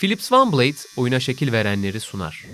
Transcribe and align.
Philips 0.00 0.32
OneBlade 0.32 0.76
oyuna 0.96 1.20
şekil 1.20 1.52
verenleri 1.52 2.00
sunar. 2.00 2.46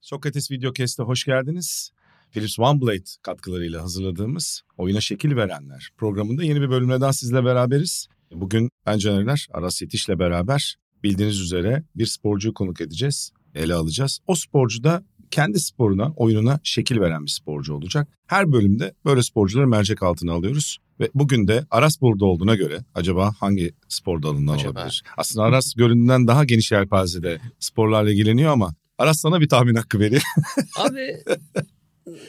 Sokrates 0.00 0.50
Videocast'a 0.50 1.04
hoş 1.04 1.24
geldiniz. 1.24 1.90
Philips 2.32 2.58
OneBlade 2.58 3.04
katkılarıyla 3.22 3.82
hazırladığımız 3.82 4.62
Oyuna 4.76 5.00
Şekil 5.00 5.36
Verenler 5.36 5.90
programında 5.96 6.44
yeni 6.44 6.60
bir 6.60 6.70
bölümle 6.70 7.00
daha 7.00 7.12
sizle 7.12 7.44
beraberiz. 7.44 8.08
Bugün 8.30 8.70
ben 8.86 8.98
Canerler, 8.98 9.46
Aras 9.52 9.82
Yetiş'le 9.82 10.18
beraber 10.18 10.76
bildiğiniz 11.02 11.40
üzere 11.40 11.84
bir 11.96 12.06
sporcuyu 12.06 12.54
konuk 12.54 12.80
edeceğiz, 12.80 13.32
ele 13.54 13.74
alacağız. 13.74 14.18
O 14.26 14.34
sporcu 14.34 14.84
da 14.84 15.04
kendi 15.30 15.60
sporuna, 15.60 16.12
oyununa 16.16 16.60
şekil 16.62 17.00
veren 17.00 17.24
bir 17.26 17.30
sporcu 17.30 17.74
olacak. 17.74 18.08
Her 18.26 18.52
bölümde 18.52 18.94
böyle 19.04 19.22
sporcuları 19.22 19.66
mercek 19.68 20.02
altına 20.02 20.32
alıyoruz. 20.32 20.78
Ve 21.00 21.10
bugün 21.14 21.48
de 21.48 21.66
Aras 21.70 22.00
burada 22.00 22.24
olduğuna 22.24 22.54
göre 22.54 22.84
acaba 22.94 23.32
hangi 23.38 23.72
spor 23.88 24.22
dalından 24.22 24.54
acaba? 24.54 24.78
olabilir? 24.80 25.02
Aslında 25.16 25.44
Aras 25.46 25.74
göründüğünden 25.76 26.26
daha 26.26 26.44
geniş 26.44 26.72
yelpazede 26.72 27.40
sporlarla 27.58 28.10
ilgileniyor 28.10 28.52
ama 28.52 28.74
Aras 28.98 29.20
sana 29.20 29.40
bir 29.40 29.48
tahmin 29.48 29.74
hakkı 29.74 30.00
vereyim. 30.00 30.22
Abi 30.78 31.16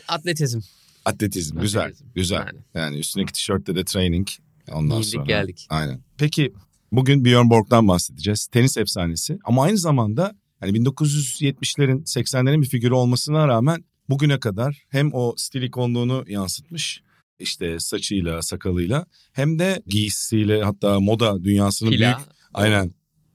atletizm. 0.07 0.59
Atletizm, 1.05 1.59
güzel, 1.59 1.81
Atletizm. 1.81 2.05
güzel. 2.15 2.37
Yani. 2.37 2.59
yani 2.73 2.97
üstündeki 2.99 3.33
tişörtte 3.33 3.75
de 3.75 3.85
training. 3.85 4.27
Ondan 4.71 4.97
Giydik 5.01 5.13
sonra. 5.13 5.25
geldik. 5.25 5.67
Aynen. 5.69 6.01
Peki 6.17 6.53
bugün 6.91 7.25
Björn 7.25 7.49
Borg'dan 7.49 7.87
bahsedeceğiz. 7.87 8.47
Tenis 8.47 8.77
efsanesi 8.77 9.39
ama 9.43 9.63
aynı 9.63 9.77
zamanda 9.77 10.35
hani 10.59 10.71
1970'lerin 10.71 12.03
80'lerin 12.03 12.61
bir 12.61 12.67
figürü 12.67 12.93
olmasına 12.93 13.47
rağmen 13.47 13.83
bugüne 14.09 14.39
kadar 14.39 14.83
hem 14.89 15.13
o 15.13 15.33
stil 15.37 15.61
ikonluğunu 15.61 16.25
yansıtmış 16.27 17.01
işte 17.39 17.79
saçıyla, 17.79 18.41
sakalıyla 18.41 19.05
hem 19.33 19.59
de 19.59 19.81
giysisiyle 19.87 20.63
hatta 20.63 20.99
moda 20.99 21.43
dünyasının 21.43 21.91
Pila, 21.91 22.17
büyük 22.17 22.29
aynen 22.53 22.91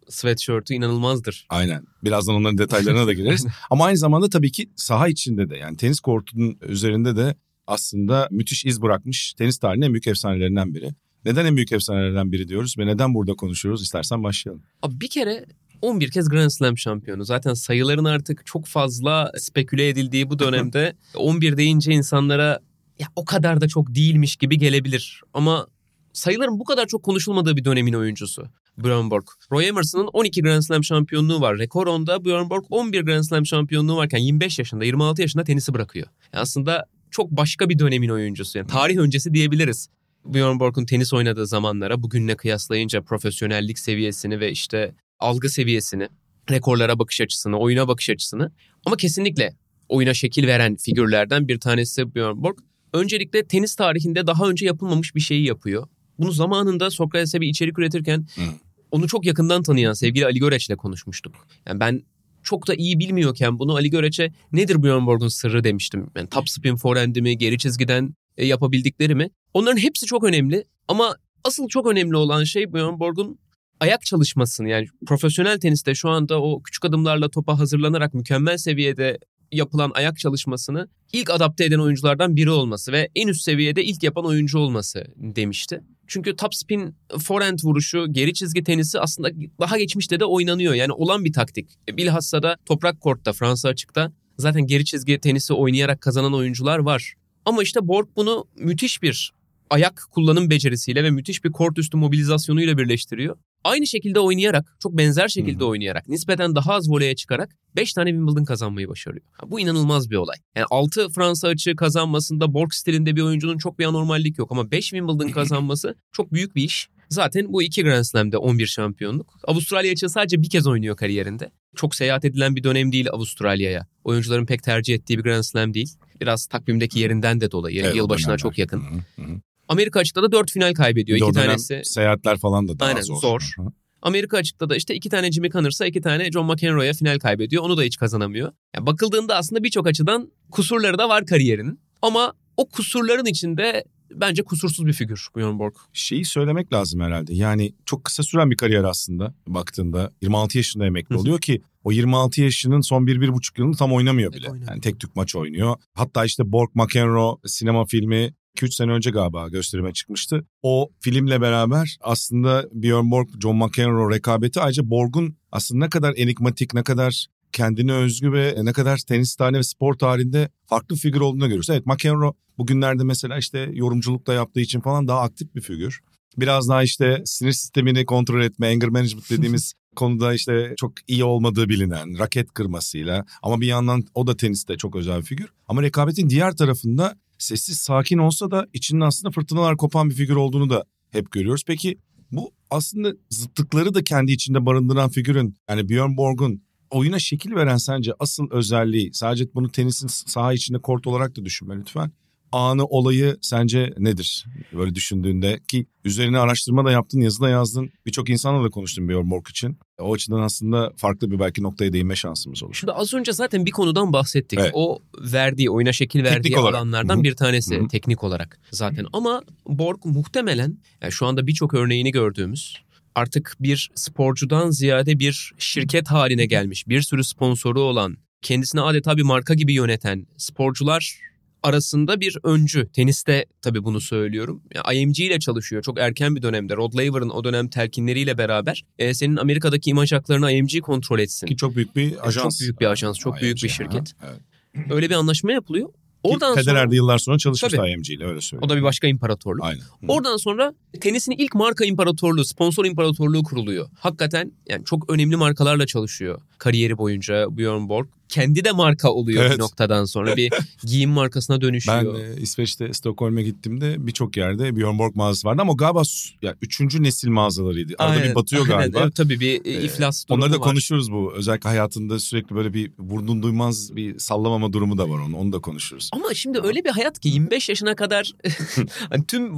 sweatshirt'ü 0.08 0.74
inanılmazdır. 0.74 1.46
Aynen. 1.48 1.84
Birazdan 2.04 2.34
onların 2.34 2.58
detaylarına 2.58 3.06
da 3.06 3.12
gireriz. 3.12 3.46
Ama 3.70 3.84
aynı 3.84 3.98
zamanda 3.98 4.28
tabii 4.30 4.52
ki 4.52 4.70
saha 4.76 5.08
içinde 5.08 5.50
de 5.50 5.56
yani 5.56 5.76
tenis 5.76 6.00
kortunun 6.00 6.58
üzerinde 6.62 7.16
de 7.16 7.36
aslında 7.66 8.28
müthiş 8.30 8.64
iz 8.64 8.82
bırakmış 8.82 9.34
tenis 9.34 9.58
tarihinin 9.58 9.86
en 9.86 9.92
büyük 9.92 10.06
efsanelerinden 10.06 10.74
biri. 10.74 10.94
Neden 11.26 11.46
en 11.46 11.56
büyük 11.56 11.72
efsanelerden 11.72 12.32
biri 12.32 12.48
diyoruz 12.48 12.74
ve 12.78 12.86
neden 12.86 13.14
burada 13.14 13.34
konuşuyoruz? 13.34 13.82
İstersen 13.82 14.22
başlayalım. 14.22 14.62
Abi 14.82 15.00
bir 15.00 15.08
kere 15.08 15.46
11 15.82 16.10
kez 16.10 16.28
Grand 16.28 16.50
Slam 16.50 16.78
şampiyonu. 16.78 17.24
Zaten 17.24 17.54
sayıların 17.54 18.04
artık 18.04 18.46
çok 18.46 18.66
fazla 18.66 19.32
speküle 19.38 19.88
edildiği 19.88 20.30
bu 20.30 20.38
dönemde 20.38 20.96
11 21.16 21.56
deyince 21.56 21.92
insanlara 21.92 22.60
ya 22.98 23.06
o 23.16 23.24
kadar 23.24 23.60
da 23.60 23.68
çok 23.68 23.94
değilmiş 23.94 24.36
gibi 24.36 24.58
gelebilir. 24.58 25.20
Ama 25.34 25.66
sayıların 26.12 26.58
bu 26.58 26.64
kadar 26.64 26.86
çok 26.86 27.02
konuşulmadığı 27.02 27.56
bir 27.56 27.64
dönemin 27.64 27.92
oyuncusu. 27.92 28.46
Björn 28.78 29.10
Borg. 29.10 29.26
Roy 29.52 29.68
Emerson'ın 29.68 30.06
12 30.12 30.42
Grand 30.42 30.62
Slam 30.62 30.84
şampiyonluğu 30.84 31.40
var. 31.40 31.58
Rekor 31.58 31.86
onda 31.86 32.24
Björn 32.24 32.50
Borg 32.50 32.64
11 32.70 33.00
Grand 33.00 33.22
Slam 33.22 33.46
şampiyonluğu 33.46 33.96
varken 33.96 34.18
25 34.18 34.58
yaşında 34.58 34.84
26 34.84 35.22
yaşında 35.22 35.44
tenisi 35.44 35.74
bırakıyor. 35.74 36.06
Yani 36.32 36.42
aslında 36.42 36.84
çok 37.10 37.30
başka 37.30 37.68
bir 37.68 37.78
dönemin 37.78 38.08
oyuncusu. 38.08 38.58
Yani 38.58 38.68
tarih 38.68 38.96
öncesi 38.96 39.34
diyebiliriz. 39.34 39.88
Björn 40.34 40.60
Borg'un 40.60 40.84
tenis 40.84 41.12
oynadığı 41.12 41.46
zamanlara 41.46 42.02
bugünle 42.02 42.36
kıyaslayınca 42.36 43.02
profesyonellik 43.02 43.78
seviyesini 43.78 44.40
ve 44.40 44.50
işte 44.50 44.94
algı 45.18 45.48
seviyesini, 45.48 46.08
rekorlara 46.50 46.98
bakış 46.98 47.20
açısını, 47.20 47.58
oyuna 47.58 47.88
bakış 47.88 48.10
açısını 48.10 48.52
ama 48.84 48.96
kesinlikle 48.96 49.52
oyuna 49.88 50.14
şekil 50.14 50.46
veren 50.46 50.76
figürlerden 50.76 51.48
bir 51.48 51.60
tanesi 51.60 52.14
Björn 52.14 52.42
Borg. 52.42 52.58
Öncelikle 52.92 53.44
tenis 53.44 53.74
tarihinde 53.74 54.26
daha 54.26 54.48
önce 54.48 54.66
yapılmamış 54.66 55.14
bir 55.14 55.20
şeyi 55.20 55.44
yapıyor. 55.44 55.86
Bunu 56.18 56.32
zamanında 56.32 56.90
Sokrates'e 56.90 57.40
bir 57.40 57.48
içerik 57.48 57.78
üretirken 57.78 58.18
Hı. 58.34 58.42
onu 58.90 59.08
çok 59.08 59.26
yakından 59.26 59.62
tanıyan 59.62 59.92
sevgili 59.92 60.24
Ali 60.24 60.38
Göreç'le 60.38 60.76
konuşmuştuk. 60.78 61.34
Yani 61.66 61.80
ben 61.80 62.02
çok 62.42 62.68
da 62.68 62.74
iyi 62.74 62.98
bilmiyorken 62.98 63.58
bunu 63.58 63.74
Ali 63.74 63.90
Göreç'e 63.90 64.32
nedir 64.52 64.82
Björn 64.82 65.06
Borg'un 65.06 65.28
sırrı 65.28 65.64
demiştim. 65.64 66.10
Yani 66.16 66.28
top 66.28 66.48
spin 66.48 66.76
forehand'i 66.76 67.22
mi, 67.22 67.38
geri 67.38 67.58
çizgiden 67.58 68.14
e, 68.36 68.46
yapabildikleri 68.46 69.14
mi? 69.14 69.30
Onların 69.54 69.78
hepsi 69.78 70.06
çok 70.06 70.24
önemli 70.24 70.64
ama 70.88 71.16
asıl 71.44 71.68
çok 71.68 71.86
önemli 71.86 72.16
olan 72.16 72.44
şey 72.44 72.72
Björn 72.72 73.00
Borg'un 73.00 73.38
ayak 73.80 74.06
çalışmasını 74.06 74.68
yani 74.68 74.86
profesyonel 75.06 75.60
teniste 75.60 75.94
şu 75.94 76.08
anda 76.08 76.42
o 76.42 76.62
küçük 76.62 76.84
adımlarla 76.84 77.28
topa 77.28 77.58
hazırlanarak 77.58 78.14
mükemmel 78.14 78.56
seviyede 78.56 79.18
yapılan 79.52 79.90
ayak 79.94 80.18
çalışmasını 80.18 80.88
ilk 81.12 81.30
adapte 81.30 81.64
eden 81.64 81.78
oyunculardan 81.78 82.36
biri 82.36 82.50
olması 82.50 82.92
ve 82.92 83.08
en 83.14 83.28
üst 83.28 83.42
seviyede 83.42 83.84
ilk 83.84 84.02
yapan 84.02 84.26
oyuncu 84.26 84.58
olması 84.58 85.06
demişti. 85.16 85.80
Çünkü 86.06 86.36
top 86.36 86.54
spin 86.54 86.96
forehand 87.18 87.58
vuruşu, 87.64 88.06
geri 88.10 88.34
çizgi 88.34 88.64
tenisi 88.64 89.00
aslında 89.00 89.30
daha 89.60 89.78
geçmişte 89.78 90.20
de 90.20 90.24
oynanıyor. 90.24 90.74
Yani 90.74 90.92
olan 90.92 91.24
bir 91.24 91.32
taktik. 91.32 91.70
E, 91.88 91.96
bilhassa 91.96 92.42
da 92.42 92.56
toprak 92.66 93.00
kortta, 93.00 93.32
Fransa 93.32 93.68
açıkta 93.68 94.12
zaten 94.38 94.66
geri 94.66 94.84
çizgi 94.84 95.20
tenisi 95.20 95.52
oynayarak 95.52 96.00
kazanan 96.00 96.34
oyuncular 96.34 96.78
var. 96.78 97.14
Ama 97.46 97.62
işte 97.62 97.88
Borg 97.88 98.08
bunu 98.16 98.44
müthiş 98.56 99.02
bir 99.02 99.32
ayak 99.70 100.02
kullanım 100.10 100.50
becerisiyle 100.50 101.04
ve 101.04 101.10
müthiş 101.10 101.44
bir 101.44 101.52
kort 101.52 101.78
üstü 101.78 101.96
mobilizasyonuyla 101.96 102.78
birleştiriyor. 102.78 103.36
Aynı 103.64 103.86
şekilde 103.86 104.20
oynayarak, 104.20 104.76
çok 104.80 104.98
benzer 104.98 105.28
şekilde 105.28 105.58
Hı-hı. 105.58 105.68
oynayarak, 105.68 106.08
nispeten 106.08 106.54
daha 106.54 106.72
az 106.74 106.90
voleye 106.90 107.14
çıkarak 107.14 107.56
5 107.76 107.92
tane 107.92 108.10
Wimbledon 108.10 108.44
kazanmayı 108.44 108.88
başarıyor. 108.88 109.24
Bu 109.46 109.60
inanılmaz 109.60 110.10
bir 110.10 110.16
olay. 110.16 110.36
Yani 110.56 110.66
6 110.70 111.08
Fransa 111.08 111.48
açığı 111.48 111.76
kazanmasında 111.76 112.54
Borg 112.54 112.72
stilinde 112.72 113.16
bir 113.16 113.22
oyuncunun 113.22 113.58
çok 113.58 113.78
bir 113.78 113.84
anormallik 113.84 114.38
yok 114.38 114.52
ama 114.52 114.70
5 114.70 114.84
Wimbledon 114.84 115.28
kazanması 115.32 115.94
çok 116.12 116.32
büyük 116.32 116.56
bir 116.56 116.62
iş. 116.62 116.88
Zaten 117.08 117.52
bu 117.52 117.62
iki 117.62 117.82
Grand 117.82 118.04
Slam'de 118.04 118.38
11 118.38 118.66
şampiyonluk. 118.66 119.34
Avustralya 119.44 119.92
açığı 119.92 120.08
sadece 120.08 120.42
bir 120.42 120.50
kez 120.50 120.66
oynuyor 120.66 120.96
kariyerinde. 120.96 121.50
Çok 121.76 121.94
seyahat 121.94 122.24
edilen 122.24 122.56
bir 122.56 122.62
dönem 122.64 122.92
değil 122.92 123.08
Avustralya'ya. 123.10 123.86
Oyuncuların 124.04 124.46
pek 124.46 124.62
tercih 124.62 124.94
ettiği 124.94 125.18
bir 125.18 125.22
Grand 125.22 125.42
Slam 125.42 125.74
değil. 125.74 125.94
Biraz 126.20 126.46
takvimdeki 126.46 126.98
yerinden 127.00 127.40
de 127.40 127.50
dolayı. 127.50 127.82
Evet, 127.82 127.96
yılbaşına 127.96 128.36
çok 128.36 128.58
yakın. 128.58 128.80
Hı 128.80 129.22
hı. 129.22 129.40
Amerika 129.68 130.00
açıkta 130.00 130.22
da 130.22 130.32
4 130.32 130.50
final 130.50 130.74
kaybediyor. 130.74 131.18
Bir 131.18 131.24
iki 131.24 131.32
tanesi. 131.32 131.80
Seyahatler 131.84 132.38
falan 132.38 132.68
da 132.68 132.78
daha 132.78 132.88
Aynen, 132.88 133.00
zor. 133.02 133.20
zor. 133.20 133.52
Hı. 133.56 133.62
Amerika 134.02 134.36
açıkta 134.36 134.70
da 134.70 134.76
işte 134.76 134.94
iki 134.94 135.08
tane 135.08 135.32
Jimmy 135.32 135.50
Connors'a 135.50 135.86
iki 135.86 136.00
tane 136.00 136.30
John 136.32 136.52
McEnroe'ya 136.52 136.92
final 136.92 137.18
kaybediyor. 137.18 137.62
Onu 137.62 137.76
da 137.76 137.82
hiç 137.82 137.96
kazanamıyor. 137.96 138.52
Yani 138.74 138.86
bakıldığında 138.86 139.36
aslında 139.36 139.64
birçok 139.64 139.86
açıdan 139.86 140.32
kusurları 140.50 140.98
da 140.98 141.08
var 141.08 141.26
kariyerinin. 141.26 141.80
Ama 142.02 142.32
o 142.56 142.68
kusurların 142.68 143.26
içinde 143.26 143.84
bence 144.14 144.42
kusursuz 144.42 144.86
bir 144.86 144.92
figür 144.92 145.28
Björn 145.36 145.58
Borg. 145.58 145.74
Şeyi 145.92 146.24
söylemek 146.24 146.72
lazım 146.72 147.00
herhalde. 147.00 147.34
Yani 147.34 147.74
çok 147.86 148.04
kısa 148.04 148.22
süren 148.22 148.50
bir 148.50 148.56
kariyer 148.56 148.84
aslında 148.84 149.34
baktığında. 149.46 150.12
26 150.22 150.58
yaşında 150.58 150.86
emekli 150.86 151.16
oluyor 151.16 151.40
ki 151.40 151.62
o 151.84 151.92
26 151.92 152.40
yaşının 152.40 152.80
son 152.80 153.06
1-1,5 153.06 153.60
yılını 153.60 153.76
tam 153.76 153.92
oynamıyor 153.92 154.32
bile. 154.32 154.48
Yani 154.68 154.80
tek 154.80 155.00
tük 155.00 155.16
maç 155.16 155.36
oynuyor. 155.36 155.76
Hatta 155.94 156.24
işte 156.24 156.52
Borg 156.52 156.70
McEnroe 156.74 157.36
sinema 157.46 157.84
filmi 157.84 158.34
2-3 158.56 158.70
sene 158.70 158.92
önce 158.92 159.10
galiba 159.10 159.48
gösterime 159.48 159.92
çıkmıştı. 159.92 160.46
O 160.62 160.90
filmle 161.00 161.40
beraber 161.40 161.96
aslında 162.00 162.64
Björn 162.72 163.10
Borg, 163.10 163.28
John 163.42 163.56
McEnroe 163.56 164.14
rekabeti 164.14 164.60
ayrıca 164.60 164.90
Borg'un 164.90 165.36
aslında 165.52 165.84
ne 165.84 165.90
kadar 165.90 166.14
enigmatik, 166.16 166.74
ne 166.74 166.82
kadar 166.82 167.26
kendine 167.56 167.92
özgü 167.92 168.32
ve 168.32 168.54
ne 168.62 168.72
kadar 168.72 168.98
tenis 168.98 169.36
tarihinde 169.36 169.58
ve 169.58 169.62
spor 169.62 169.94
tarihinde 169.94 170.48
farklı 170.66 170.96
figür 170.96 171.20
olduğunu 171.20 171.44
görüyoruz. 171.44 171.70
Evet 171.70 171.86
McEnroe 171.86 172.32
bugünlerde 172.58 173.04
mesela 173.04 173.38
işte 173.38 173.70
yorumculukta 173.72 174.34
yaptığı 174.34 174.60
için 174.60 174.80
falan 174.80 175.08
daha 175.08 175.20
aktif 175.20 175.54
bir 175.54 175.60
figür. 175.60 176.00
Biraz 176.36 176.68
daha 176.68 176.82
işte 176.82 177.22
sinir 177.24 177.52
sistemini 177.52 178.06
kontrol 178.06 178.42
etme, 178.42 178.68
anger 178.68 178.88
management 178.88 179.30
dediğimiz 179.30 179.72
konuda 179.96 180.34
işte 180.34 180.74
çok 180.76 180.92
iyi 181.08 181.24
olmadığı 181.24 181.68
bilinen 181.68 182.18
raket 182.18 182.52
kırmasıyla 182.52 183.24
ama 183.42 183.60
bir 183.60 183.66
yandan 183.66 184.04
o 184.14 184.26
da 184.26 184.36
teniste 184.36 184.76
çok 184.76 184.96
özel 184.96 185.18
bir 185.18 185.24
figür. 185.24 185.48
Ama 185.68 185.82
rekabetin 185.82 186.30
diğer 186.30 186.56
tarafında 186.56 187.16
sessiz 187.38 187.78
sakin 187.78 188.18
olsa 188.18 188.50
da 188.50 188.66
içinde 188.72 189.04
aslında 189.04 189.32
fırtınalar 189.32 189.76
kopan 189.76 190.10
bir 190.10 190.14
figür 190.14 190.36
olduğunu 190.36 190.70
da 190.70 190.84
hep 191.10 191.30
görüyoruz. 191.30 191.62
Peki 191.66 191.98
bu 192.32 192.52
aslında 192.70 193.12
zıtlıkları 193.30 193.94
da 193.94 194.04
kendi 194.04 194.32
içinde 194.32 194.66
barındıran 194.66 195.10
figürün 195.10 195.54
yani 195.70 195.88
Björn 195.88 196.16
Borg'un 196.16 196.65
oyuna 196.90 197.18
şekil 197.18 197.54
veren 197.54 197.76
sence 197.76 198.12
asıl 198.18 198.50
özelliği 198.50 199.14
sadece 199.14 199.44
bunu 199.54 199.70
tenisin 199.70 200.06
saha 200.08 200.52
içinde 200.52 200.78
kort 200.78 201.06
olarak 201.06 201.36
da 201.36 201.44
düşünme 201.44 201.76
lütfen 201.76 202.12
anı 202.52 202.84
olayı 202.84 203.36
sence 203.40 203.94
nedir? 203.98 204.44
Böyle 204.72 204.94
düşündüğünde 204.94 205.60
ki 205.68 205.86
üzerine 206.04 206.38
araştırma 206.38 206.84
da 206.84 206.90
yaptın, 206.90 207.20
yazı 207.20 207.40
da 207.40 207.48
yazdın. 207.48 207.90
Birçok 208.06 208.30
insanla 208.30 208.64
da 208.64 208.70
konuştun 208.70 209.08
Björn 209.08 209.30
Borg 209.30 209.48
için. 209.50 209.78
O 209.98 210.14
açıdan 210.14 210.40
aslında 210.40 210.92
farklı 210.96 211.30
bir 211.30 211.38
belki 211.38 211.62
noktaya 211.62 211.92
değinme 211.92 212.16
şansımız 212.16 212.62
olur. 212.62 212.74
Şimdi 212.74 212.92
az 212.92 213.14
önce 213.14 213.32
zaten 213.32 213.66
bir 213.66 213.70
konudan 213.70 214.12
bahsettik. 214.12 214.58
Evet. 214.58 214.70
O 214.74 214.98
verdiği, 215.20 215.70
oyuna 215.70 215.92
şekil 215.92 216.24
verdiği 216.24 216.42
teknik 216.42 216.58
alanlardan 216.58 217.14
Hı-hı. 217.14 217.24
bir 217.24 217.36
tanesi 217.36 217.76
Hı-hı. 217.76 217.88
teknik 217.88 218.24
olarak 218.24 218.60
zaten. 218.70 219.06
Ama 219.12 219.42
Borg 219.66 220.04
muhtemelen 220.04 220.78
yani 221.02 221.12
şu 221.12 221.26
anda 221.26 221.46
birçok 221.46 221.74
örneğini 221.74 222.10
gördüğümüz 222.10 222.85
artık 223.16 223.56
bir 223.60 223.90
sporcudan 223.94 224.70
ziyade 224.70 225.18
bir 225.18 225.52
şirket 225.58 226.08
haline 226.08 226.46
gelmiş, 226.46 226.88
bir 226.88 227.02
sürü 227.02 227.24
sponsoru 227.24 227.80
olan, 227.80 228.16
kendisini 228.42 228.80
adeta 228.80 229.16
bir 229.16 229.22
marka 229.22 229.54
gibi 229.54 229.72
yöneten 229.72 230.26
sporcular 230.36 231.20
arasında 231.62 232.20
bir 232.20 232.36
öncü. 232.42 232.88
Teniste 232.92 233.46
tabii 233.62 233.84
bunu 233.84 234.00
söylüyorum. 234.00 234.62
Yani 234.74 234.98
IMG 234.98 235.20
ile 235.20 235.38
çalışıyor 235.38 235.82
çok 235.82 235.98
erken 235.98 236.36
bir 236.36 236.42
dönemde. 236.42 236.76
Rod 236.76 236.94
Laver'ın 236.94 237.30
o 237.30 237.44
dönem 237.44 237.68
telkinleriyle 237.68 238.38
beraber 238.38 238.84
e, 238.98 239.14
senin 239.14 239.36
Amerika'daki 239.36 239.90
imaj 239.90 240.12
haklarını 240.12 240.52
IMG 240.52 240.80
kontrol 240.82 241.18
etsin. 241.18 241.46
Ki 241.46 241.56
çok 241.56 241.76
büyük 241.76 241.96
bir 241.96 242.28
ajans. 242.28 242.58
Çok 242.58 242.60
büyük 242.60 242.80
bir 242.80 242.86
ajans, 242.86 243.18
çok 243.18 243.34
IMG, 243.34 243.42
büyük 243.42 243.62
bir 243.62 243.68
şirket. 243.68 244.14
aha, 244.22 244.30
evet. 244.30 244.92
Öyle 244.92 245.10
bir 245.10 245.14
anlaşma 245.14 245.52
yapılıyor. 245.52 245.88
Oradan 246.22 246.54
Federer 246.54 246.80
sonra 246.80 246.90
de 246.90 246.96
yıllar 246.96 247.18
sonra 247.18 247.38
çalışmıştı 247.38 247.76
Tabii. 247.76 247.90
IMG 247.90 248.10
ile 248.10 248.24
öyle 248.24 248.40
söyleyeyim. 248.40 248.66
o 248.66 248.68
da 248.68 248.76
bir 248.76 248.82
başka 248.82 249.06
imparatorluk. 249.06 249.64
Aynen. 249.64 249.80
Hı. 249.80 250.06
Oradan 250.08 250.36
sonra 250.36 250.74
tenisin 251.00 251.32
ilk 251.32 251.54
marka 251.54 251.84
imparatorluğu, 251.84 252.44
sponsor 252.44 252.84
imparatorluğu 252.84 253.42
kuruluyor. 253.42 253.88
Hakikaten 253.98 254.52
yani 254.68 254.84
çok 254.84 255.10
önemli 255.10 255.36
markalarla 255.36 255.86
çalışıyor 255.86 256.40
kariyeri 256.58 256.98
boyunca 256.98 257.56
Björn 257.56 257.88
Borg. 257.88 258.06
Kendi 258.28 258.64
de 258.64 258.72
marka 258.72 259.10
oluyor 259.12 259.42
Evet. 259.44 259.54
bir 259.54 259.58
noktadan 259.58 260.04
sonra. 260.04 260.36
Bir 260.36 260.52
giyim 260.84 261.10
markasına 261.10 261.56
Ben 261.56 261.60
dönüşüyor. 261.60 262.18
e, 262.20 262.40
İsveç'te 262.40 262.92
Stockholm'e 262.92 263.42
gittiğimde 263.42 264.06
birçok 264.06 264.36
yerde 264.36 264.76
Björn 264.76 264.98
Borg 264.98 265.14
mağazası 265.16 265.48
vardı 265.48 265.62
ama 265.62 265.72
galiba 265.72 266.04
s- 266.04 266.28
ya 266.42 266.54
üçüncü 266.62 267.02
nesil 267.02 267.28
mağazalarıydı. 267.28 267.94
Arada 267.98 268.12
Aynen, 268.12 268.30
bir 268.30 268.34
batıyor 268.34 268.62
aynen. 268.62 268.78
galiba. 268.78 269.00
Evet, 269.02 269.14
tabii 269.16 269.40
bir 269.40 269.64
e, 269.64 269.70
Ee, 269.70 269.82
iflas 269.84 270.28
durumu 270.28 270.42
Onları 270.44 270.52
da 270.56 270.60
var. 270.60 270.68
konuşuruz 270.68 271.12
bu. 271.12 271.32
Özellikle 271.36 271.68
hayatında 271.68 272.18
sürekli 272.18 272.56
böyle 272.56 272.74
bir 272.74 272.92
vurdun 272.98 273.42
duymaz 273.42 273.96
bir 273.96 274.18
sallamama 274.18 274.72
durumu 274.72 274.98
da 274.98 275.04
var 275.10 275.18
onun. 275.18 275.32
Onu 275.32 275.52
da 275.52 275.58
konuşuruz. 275.58 276.10
Ama 276.12 276.34
şimdi 276.34 276.60
öyle 276.62 276.84
bir 276.84 276.90
hayat 276.90 277.20
ki 277.20 277.28
25 277.28 277.68
yaşına 277.68 277.94
kadar 277.96 278.32
hani 279.10 279.26
tüm 279.26 279.52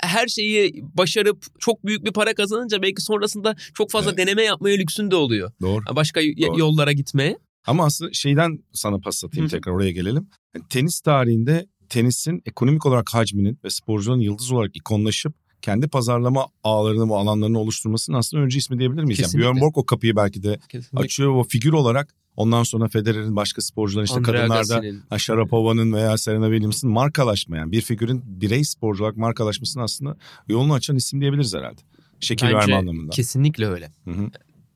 her 0.00 0.26
şeyi 0.26 0.84
başarıp 0.94 1.46
çok 1.60 1.86
büyük 1.86 2.04
bir 2.04 2.12
para 2.12 2.34
kazanınca 2.34 2.82
belki 2.82 3.02
sonrasında 3.02 3.56
çok 3.74 3.90
fazla 3.90 4.10
Evet. 4.10 4.18
deneme 4.18 4.42
yapmaya 4.42 4.76
lüksün 4.76 5.10
de 5.10 5.16
oluyor. 5.16 5.52
Doğru. 5.62 5.84
Başka 5.96 6.20
Doğru. 6.20 6.58
yollara 6.58 6.92
gitmeye. 6.92 7.38
Ama 7.66 7.84
aslında 7.84 8.10
şeyden 8.12 8.58
sana 8.72 8.98
pas 8.98 9.24
atayım 9.24 9.46
Hı 9.46 9.50
tekrar 9.50 9.72
oraya 9.72 9.90
gelelim. 9.90 10.28
Yani 10.54 10.64
tenis 10.68 11.00
tarihinde 11.00 11.66
tenisin 11.88 12.42
ekonomik 12.46 12.86
olarak 12.86 13.14
hacminin 13.14 13.58
ve 13.64 13.70
sporcuların 13.70 14.20
yıldız 14.20 14.52
olarak 14.52 14.76
ikonlaşıp 14.76 15.34
kendi 15.62 15.88
pazarlama 15.88 16.46
ağlarını 16.64 17.08
ve 17.10 17.14
alanlarını 17.14 17.58
oluşturmasının 17.58 18.16
aslında 18.16 18.42
önce 18.42 18.58
ismi 18.58 18.78
diyebilir 18.78 19.02
miyiz? 19.02 19.18
Yani 19.18 19.26
Kesinlikle. 19.26 19.50
Björn 19.50 19.60
Borg 19.60 19.78
o 19.78 19.86
kapıyı 19.86 20.16
belki 20.16 20.42
de 20.42 20.58
Kesinlikle. 20.68 20.98
açıyor 20.98 21.34
o 21.34 21.44
figür 21.44 21.72
olarak 21.72 22.14
ondan 22.36 22.62
sonra 22.62 22.88
Federer'in 22.88 23.36
başka 23.36 23.62
sporcuların 23.62 24.04
işte 24.04 24.16
Andrea 24.16 24.32
kadınlarda 24.32 24.82
ha, 25.10 25.18
Sharapova'nın 25.18 25.92
veya 25.92 26.18
Serena 26.18 26.46
Williams'ın 26.46 26.90
markalaşma 26.90 27.56
yani 27.56 27.72
bir 27.72 27.80
figürün 27.80 28.22
birey 28.26 28.64
sporcu 28.64 29.02
olarak 29.04 29.16
markalaşmasının 29.16 29.84
aslında 29.84 30.16
yolunu 30.48 30.74
açan 30.74 30.96
isim 30.96 31.20
diyebiliriz 31.20 31.54
herhalde. 31.54 31.80
Şekil 32.20 32.46
Bence 32.46 32.56
verme 32.56 32.74
anlamında. 32.74 33.10
Kesinlikle 33.10 33.66
öyle. 33.66 33.92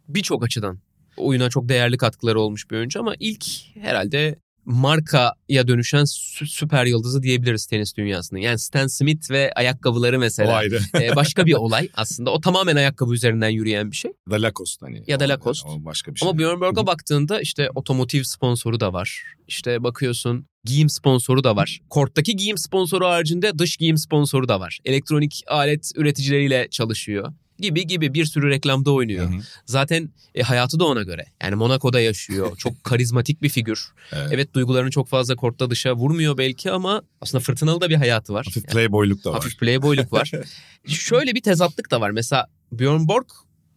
Birçok 0.08 0.44
açıdan 0.44 0.78
oyuna 1.20 1.50
çok 1.50 1.68
değerli 1.68 1.96
katkıları 1.96 2.40
olmuş 2.40 2.70
bir 2.70 2.76
oyuncu 2.76 3.00
ama 3.00 3.14
ilk 3.20 3.44
herhalde 3.80 4.38
markaya 4.64 5.68
dönüşen 5.68 6.02
sü- 6.02 6.46
süper 6.46 6.86
yıldızı 6.86 7.22
diyebiliriz 7.22 7.66
tenis 7.66 7.96
dünyasının. 7.96 8.40
Yani 8.40 8.58
Stan 8.58 8.86
Smith 8.86 9.30
ve 9.30 9.52
ayakkabıları 9.56 10.16
O 10.16 10.20
mesela 10.20 10.52
ayrı. 10.56 10.80
e, 11.00 11.16
başka 11.16 11.46
bir 11.46 11.54
olay 11.54 11.88
aslında. 11.94 12.30
O 12.30 12.40
tamamen 12.40 12.76
ayakkabı 12.76 13.14
üzerinden 13.14 13.48
yürüyen 13.48 13.90
bir 13.90 13.96
şey. 13.96 14.10
Ya 14.30 14.38
da 14.38 14.42
Lacoste 14.42 14.86
hani. 14.86 15.02
Ya 15.06 15.20
da 15.20 15.24
O- 15.24 15.28
Lacoste. 15.28 15.68
O 15.68 15.84
başka 15.84 16.14
bir 16.14 16.18
şey. 16.18 16.28
Ama 16.28 16.38
Björn 16.38 16.60
Borg'a 16.60 16.86
baktığında 16.86 17.40
işte 17.40 17.70
otomotiv 17.74 18.22
sponsoru 18.22 18.80
da 18.80 18.92
var. 18.92 19.22
İşte 19.48 19.82
bakıyorsun 19.82 20.46
giyim 20.64 20.88
sponsoru 20.90 21.44
da 21.44 21.56
var. 21.56 21.80
Korttaki 21.90 22.36
giyim 22.36 22.58
sponsoru 22.58 23.06
haricinde 23.06 23.58
dış 23.58 23.76
giyim 23.76 23.96
sponsoru 23.96 24.48
da 24.48 24.60
var. 24.60 24.78
Elektronik 24.84 25.42
alet 25.46 25.90
üreticileriyle 25.96 26.68
çalışıyor 26.70 27.32
gibi 27.60 27.86
gibi 27.86 28.14
bir 28.14 28.24
sürü 28.24 28.50
reklamda 28.50 28.92
oynuyor. 28.92 29.30
Hı 29.30 29.36
hı. 29.36 29.40
Zaten 29.66 30.10
e, 30.34 30.42
hayatı 30.42 30.80
da 30.80 30.84
ona 30.84 31.02
göre. 31.02 31.24
Yani 31.42 31.54
Monaco'da 31.54 32.00
yaşıyor. 32.00 32.56
Çok 32.58 32.84
karizmatik 32.84 33.42
bir 33.42 33.48
figür. 33.48 33.88
Evet. 34.12 34.28
Evet 34.32 34.54
duygularını 34.54 34.90
çok 34.90 35.08
fazla 35.08 35.36
kortta 35.36 35.70
dışa 35.70 35.94
vurmuyor 35.96 36.38
belki 36.38 36.70
ama 36.70 37.02
aslında 37.20 37.42
fırtınalı 37.44 37.80
da 37.80 37.88
bir 37.90 37.94
hayatı 37.96 38.32
var. 38.34 38.44
Hafif 38.44 38.64
Yani 38.64 38.72
playboyluk 38.72 39.24
da 39.24 39.30
var. 39.30 39.36
hafif 39.36 39.58
playboyluk 39.58 40.12
var. 40.12 40.30
Şöyle 40.86 41.34
bir 41.34 41.42
tezatlık 41.42 41.90
da 41.90 42.00
var. 42.00 42.10
Mesela 42.10 42.46
Björn 42.72 43.08
Borg 43.08 43.26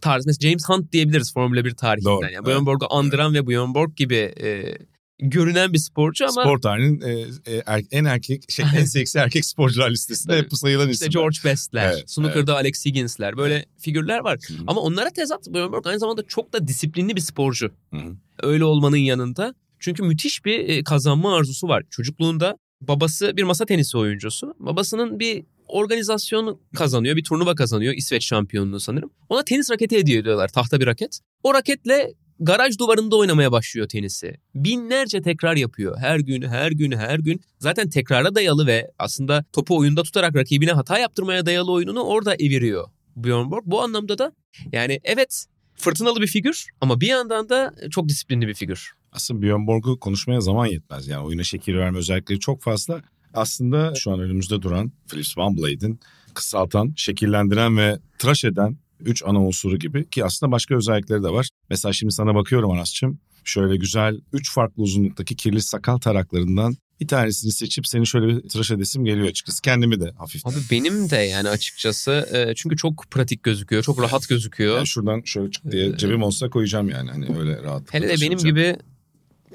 tarzı 0.02 0.28
mesela 0.30 0.50
James 0.50 0.70
Hunt 0.70 0.92
diyebiliriz 0.92 1.34
Formula 1.34 1.66
1 1.66 1.72
tarihinden. 1.72 2.12
Doğru, 2.12 2.32
Yani 2.32 2.46
Björn 2.46 2.56
evet. 2.56 2.66
Borg'u 2.66 2.86
andıran 2.90 3.34
ve 3.34 3.48
Björn 3.48 3.74
Borg 3.74 3.96
gibi 3.96 4.16
e, 4.16 4.78
görünen 5.20 5.74
bir 5.74 5.78
sporcu 5.78 6.26
ama 6.26 6.42
Spor 6.44 6.58
tarihinin 6.60 7.02
e, 7.02 7.12
e, 7.54 7.64
er- 7.66 7.84
en 7.92 8.06
erkek 8.06 8.52
şey 8.52 8.66
en 8.78 8.86
seksi 8.96 9.18
erkek 9.20 9.46
sporcular 9.46 9.90
listesinde 9.92 10.38
hep 10.38 10.54
sayılan 10.58 10.90
işte 10.90 11.06
isimler. 11.06 11.22
George 11.22 11.38
Best'ler, 11.46 11.92
Evet, 11.94 12.12
Snooker'da 12.12 12.56
Alex 12.56 12.86
Higgins'ler 12.86 13.38
böyle 13.38 13.66
figürler 13.78 14.20
var. 14.20 14.40
Hı 14.48 14.54
hı. 14.54 14.58
Ama 14.68 14.82
onlara 14.82 15.10
tezat 15.10 15.48
Björn 15.48 15.72
Borg 15.72 15.88
aynı 15.88 16.00
zamanda 16.00 16.24
çok 16.28 16.54
da 16.54 16.68
disiplinli 16.68 17.16
bir 17.16 17.22
sporcu. 17.22 17.72
Hı 17.94 17.98
hı. 17.98 18.16
Öyle 18.44 18.64
olmanın 18.66 18.98
yanında. 18.98 19.56
Çünkü 19.80 20.04
müthiş 20.04 20.46
bir 20.46 20.70
e, 20.70 20.84
kazanma 20.84 21.38
arzusu 21.38 21.68
var. 21.68 21.84
Çocukluğunda 21.90 22.58
babası 22.82 23.38
bir 23.38 23.44
masa 23.44 23.66
tenisi 23.66 23.98
oyuncusu. 23.98 24.54
Babasının 24.60 25.20
bir 25.20 25.44
organizasyonu 25.68 26.60
kazanıyor. 26.76 27.16
Bir 27.16 27.24
turnuva 27.24 27.56
kazanıyor. 27.56 27.94
İsveç 27.94 28.26
şampiyonluğu 28.26 28.80
sanırım. 28.80 29.12
Ona 29.30 29.44
tenis 29.44 29.72
raketi 29.72 29.98
hediye 29.98 30.18
ediyorlar. 30.20 30.48
Tahta 30.48 30.80
bir 30.80 30.86
raket. 30.86 31.20
O 31.44 31.54
raketle 31.54 32.14
garaj 32.40 32.80
duvarında 32.80 33.16
oynamaya 33.16 33.52
başlıyor 33.52 33.88
tenisi. 33.88 34.38
Binlerce 34.56 35.22
tekrar 35.22 35.56
yapıyor. 35.56 35.98
Her 36.00 36.20
gün, 36.20 36.42
her 36.42 36.72
gün, 36.72 36.92
her 36.92 37.20
gün. 37.20 37.42
Zaten 37.60 37.90
tekrara 37.90 38.36
dayalı 38.36 38.68
ve 38.68 38.92
aslında 39.00 39.46
topu 39.54 39.78
oyunda 39.78 40.04
tutarak 40.04 40.36
rakibine 40.36 40.72
hata 40.72 41.00
yaptırmaya 41.00 41.46
dayalı 41.46 41.72
oyununu 41.72 42.04
orada 42.04 42.36
eviriyor 42.36 42.88
Björn 43.16 43.52
Borg. 43.52 43.64
Bu 43.66 43.82
anlamda 43.82 44.18
da 44.18 44.32
yani 44.72 45.00
evet 45.04 45.46
fırtınalı 45.76 46.22
bir 46.22 46.28
figür 46.28 46.66
ama 46.82 47.02
bir 47.02 47.08
yandan 47.08 47.50
da 47.50 47.74
çok 47.92 48.10
disiplinli 48.10 48.48
bir 48.48 48.54
figür. 48.54 48.92
Aslında 49.12 49.42
Björn 49.42 49.68
Borg'u 49.68 50.00
konuşmaya 50.00 50.42
zaman 50.42 50.66
yetmez. 50.66 51.08
Yani 51.08 51.26
oyuna 51.26 51.44
şekil 51.44 51.76
verme 51.76 51.98
özellikleri 51.98 52.40
çok 52.40 52.62
fazla. 52.62 53.02
Aslında 53.34 53.96
şu 53.96 54.12
an 54.12 54.20
önümüzde 54.20 54.62
duran 54.62 54.92
Philips 55.10 55.38
Van 55.38 55.58
Blade'in 55.58 56.00
kısaltan, 56.34 56.94
şekillendiren 56.96 57.78
ve 57.78 58.00
tıraş 58.20 58.46
eden 58.46 58.78
3 59.06 59.24
ana 59.26 59.42
unsuru 59.42 59.80
gibi 59.80 60.10
ki 60.10 60.26
aslında 60.26 60.52
başka 60.52 60.76
özellikleri 60.76 61.24
de 61.24 61.30
var. 61.30 61.50
Mesela 61.70 61.94
şimdi 61.94 62.14
sana 62.14 62.36
bakıyorum 62.36 62.72
Anas'cığım. 62.72 63.20
Şöyle 63.44 63.76
güzel 63.76 64.20
3 64.34 64.54
farklı 64.54 64.84
uzunluktaki 64.84 65.36
kirli 65.36 65.62
sakal 65.62 65.98
taraklarından 65.98 66.76
bir 67.00 67.08
tanesini 67.08 67.52
seçip 67.52 67.88
seni 67.88 68.08
şöyle 68.08 68.28
bir 68.28 68.50
tıraş 68.50 68.72
edesim 68.72 69.06
geliyor 69.06 69.28
açıkçası. 69.28 69.62
Kendimi 69.62 70.02
de 70.02 70.12
hafif. 70.18 70.48
Abi 70.48 70.56
benim 70.72 71.10
de 71.10 71.16
yani 71.16 71.50
açıkçası 71.50 72.30
e, 72.34 72.56
çünkü 72.56 72.78
çok 72.78 73.12
pratik 73.12 73.44
gözüküyor, 73.44 73.84
çok 73.84 74.02
rahat 74.02 74.30
gözüküyor. 74.30 74.76
Yani 74.76 74.88
şuradan 74.88 75.22
şöyle 75.26 75.52
çık 75.52 75.72
diye 75.72 75.98
cebim 75.98 76.24
olsa 76.24 76.50
koyacağım 76.50 76.90
yani 76.90 77.12
hani 77.12 77.40
öyle 77.40 77.64
rahat. 77.64 77.94
Hele 77.94 78.10
de 78.10 78.22
benim 78.22 78.38
gibi 78.38 78.78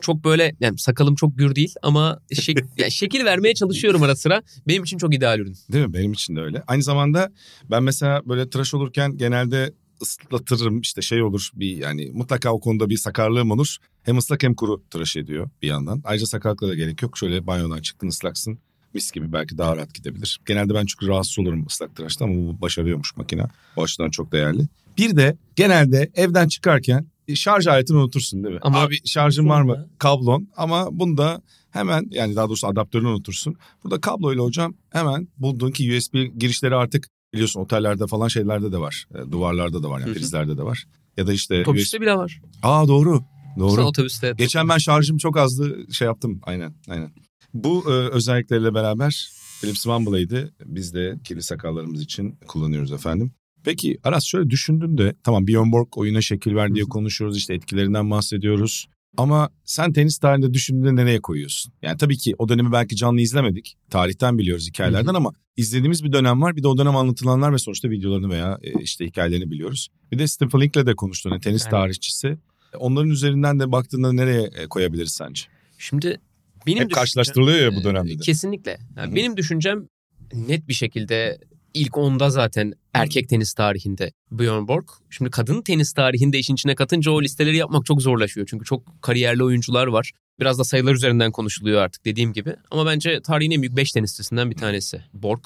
çok 0.00 0.24
böyle 0.24 0.56
yani 0.60 0.78
sakalım 0.78 1.14
çok 1.14 1.38
gür 1.38 1.54
değil 1.54 1.74
ama 1.82 2.20
şek, 2.32 2.58
yani 2.76 2.90
şekil 2.90 3.24
vermeye 3.24 3.54
çalışıyorum 3.54 4.02
ara 4.02 4.16
sıra. 4.16 4.42
Benim 4.68 4.82
için 4.82 4.98
çok 4.98 5.14
ideal 5.14 5.38
ürün. 5.38 5.56
Değil 5.72 5.86
mi? 5.86 5.94
Benim 5.94 6.12
için 6.12 6.36
de 6.36 6.40
öyle. 6.40 6.62
Aynı 6.66 6.82
zamanda 6.82 7.32
ben 7.70 7.82
mesela 7.82 8.22
böyle 8.26 8.50
tıraş 8.50 8.74
olurken 8.74 9.16
genelde 9.16 9.72
ıslatırım 10.02 10.80
işte 10.80 11.02
şey 11.02 11.22
olur 11.22 11.50
bir 11.54 11.76
yani 11.76 12.10
mutlaka 12.12 12.52
o 12.52 12.60
konuda 12.60 12.90
bir 12.90 12.96
sakarlığım 12.96 13.50
olur. 13.50 13.76
Hem 14.02 14.18
ıslak 14.18 14.42
hem 14.42 14.54
kuru 14.54 14.82
tıraş 14.90 15.16
ediyor 15.16 15.50
bir 15.62 15.68
yandan. 15.68 16.02
Ayrıca 16.04 16.26
sakarlıkla 16.26 16.68
da 16.68 16.74
gerek 16.74 17.02
yok. 17.02 17.18
Şöyle 17.18 17.46
banyodan 17.46 17.80
çıktın 17.80 18.08
ıslaksın. 18.08 18.58
Mis 18.94 19.10
gibi 19.10 19.32
belki 19.32 19.58
daha 19.58 19.76
rahat 19.76 19.94
gidebilir. 19.94 20.40
Genelde 20.46 20.74
ben 20.74 20.86
çünkü 20.86 21.08
rahatsız 21.08 21.38
olurum 21.38 21.66
ıslak 21.66 21.96
tıraşta 21.96 22.24
ama 22.24 22.34
bu 22.34 22.60
başarıyormuş 22.60 23.16
makine. 23.16 23.46
O 23.76 23.82
açıdan 23.82 24.10
çok 24.10 24.32
değerli. 24.32 24.68
Bir 24.98 25.16
de 25.16 25.36
genelde 25.56 26.10
evden 26.14 26.48
çıkarken 26.48 27.06
şarj 27.34 27.66
aletini 27.66 27.96
unutursun 27.96 28.44
değil 28.44 28.54
mi? 28.54 28.60
Ama- 28.62 28.80
Abi 28.80 28.96
şarjın 29.06 29.48
var 29.48 29.62
mı? 29.62 29.88
Kablon 29.98 30.48
ama 30.56 30.88
bunda 30.90 31.42
hemen 31.70 32.06
yani 32.10 32.36
daha 32.36 32.48
doğrusu 32.48 32.66
adaptörünü 32.66 33.08
unutursun. 33.08 33.56
Burada 33.84 34.00
kabloyla 34.00 34.42
hocam 34.44 34.74
hemen 34.90 35.28
bulduğun 35.38 35.70
ki 35.70 35.96
USB 35.96 36.14
girişleri 36.38 36.74
artık 36.74 37.08
biliyorsun 37.34 37.60
otellerde 37.60 38.06
falan 38.06 38.28
şeylerde 38.28 38.72
de 38.72 38.78
var. 38.78 39.06
E, 39.14 39.32
duvarlarda 39.32 39.82
da 39.82 39.90
var 39.90 40.00
yani 40.00 40.14
prizlerde 40.14 40.58
de 40.58 40.62
var. 40.62 40.84
Ya 41.16 41.26
da 41.26 41.32
işte 41.32 41.60
Otobüste 41.60 42.00
bile 42.00 42.14
var. 42.16 42.40
USB... 42.44 42.58
Aa 42.62 42.88
doğru. 42.88 43.20
Sen 43.54 43.60
Doğru. 43.60 43.84
otobüste. 43.84 44.34
Geçen 44.38 44.68
ben 44.68 44.78
şarjım 44.78 45.18
çok 45.18 45.36
azdı 45.36 45.92
şey 45.92 46.06
yaptım 46.06 46.40
aynen 46.42 46.74
aynen. 46.88 47.10
Bu 47.54 47.84
e, 47.88 47.92
özelliklerle 47.92 48.74
beraber 48.74 49.30
Philips 49.60 49.86
One 49.86 50.06
Blade'i 50.06 50.48
biz 50.64 50.94
de 50.94 51.18
kirli 51.24 51.42
sakallarımız 51.42 52.02
için 52.02 52.38
kullanıyoruz 52.46 52.92
efendim. 52.92 53.32
Peki 53.64 53.98
Aras 54.04 54.24
şöyle 54.24 54.50
düşündün 54.50 54.98
de 54.98 55.14
tamam 55.22 55.46
Björn 55.46 55.72
Borg 55.72 55.98
oyuna 55.98 56.20
şekil 56.20 56.54
ver 56.54 56.74
diye 56.74 56.84
konuşuyoruz 56.84 57.36
işte 57.36 57.54
etkilerinden 57.54 58.10
bahsediyoruz. 58.10 58.86
Ama 59.16 59.50
sen 59.64 59.92
tenis 59.92 60.18
tarihinde 60.18 60.54
düşündüğünde 60.54 60.96
nereye 60.96 61.20
koyuyorsun? 61.20 61.72
Yani 61.82 61.98
tabii 61.98 62.16
ki 62.18 62.34
o 62.38 62.48
dönemi 62.48 62.72
belki 62.72 62.96
canlı 62.96 63.20
izlemedik. 63.20 63.76
Tarihten 63.90 64.38
biliyoruz 64.38 64.68
hikayelerden 64.68 65.14
ama 65.14 65.32
izlediğimiz 65.56 66.04
bir 66.04 66.12
dönem 66.12 66.42
var. 66.42 66.56
Bir 66.56 66.62
de 66.62 66.68
o 66.68 66.78
dönem 66.78 66.96
anlatılanlar 66.96 67.52
ve 67.52 67.58
sonuçta 67.58 67.90
videolarını 67.90 68.30
veya 68.30 68.58
e, 68.62 68.80
işte 68.82 69.06
hikayelerini 69.06 69.50
biliyoruz. 69.50 69.88
Bir 70.12 70.18
de 70.18 70.26
Stephen 70.28 70.60
Link'le 70.60 70.86
de 70.86 70.94
konuştuğun 70.94 71.30
hani 71.30 71.40
tenis 71.40 71.62
Evet. 71.62 71.70
tarihçisi. 71.70 72.38
Onların 72.78 73.10
üzerinden 73.10 73.60
de 73.60 73.72
baktığında 73.72 74.12
nereye 74.12 74.42
e, 74.42 74.66
koyabiliriz 74.66 75.12
sence? 75.12 75.42
Şimdi 75.78 76.20
benim 76.66 76.82
Hep 76.84 76.92
karşılaştırılıyor 76.92 77.58
ya 77.58 77.76
bu 77.76 77.80
Ee, 77.80 77.84
dönemde 77.84 78.12
de. 78.18 78.22
Kesinlikle. 78.22 78.78
Yani 78.96 79.14
benim 79.14 79.36
düşüncem 79.36 79.88
net 80.34 80.68
bir 80.68 80.74
şekilde 80.74 81.38
ilk 81.74 81.96
onda 81.98 82.30
zaten 82.30 82.72
erkek 82.94 83.28
tenis 83.28 83.54
tarihinde 83.54 84.12
Björn 84.30 84.68
Borg. 84.68 84.88
Şimdi 85.10 85.30
kadın 85.30 85.62
tenis 85.62 85.92
tarihinde 85.92 86.38
işin 86.38 86.54
içine 86.54 86.74
katınca 86.74 87.10
o 87.10 87.22
listeleri 87.22 87.56
yapmak 87.56 87.86
çok 87.86 88.02
zorlaşıyor. 88.02 88.46
Çünkü 88.50 88.64
çok 88.64 89.02
kariyerli 89.02 89.44
oyuncular 89.44 89.86
var. 89.86 90.12
Biraz 90.40 90.58
da 90.58 90.64
sayılar 90.64 90.94
üzerinden 90.94 91.32
konuşuluyor 91.32 91.82
artık 91.82 92.04
dediğim 92.04 92.32
gibi. 92.32 92.56
Ama 92.70 92.86
bence 92.86 93.20
tarihin 93.22 93.50
en 93.50 93.62
büyük 93.62 93.76
5 93.76 93.92
tenisçisinden 93.92 94.50
bir 94.50 94.56
tanesi. 94.56 95.02
Borg 95.12 95.40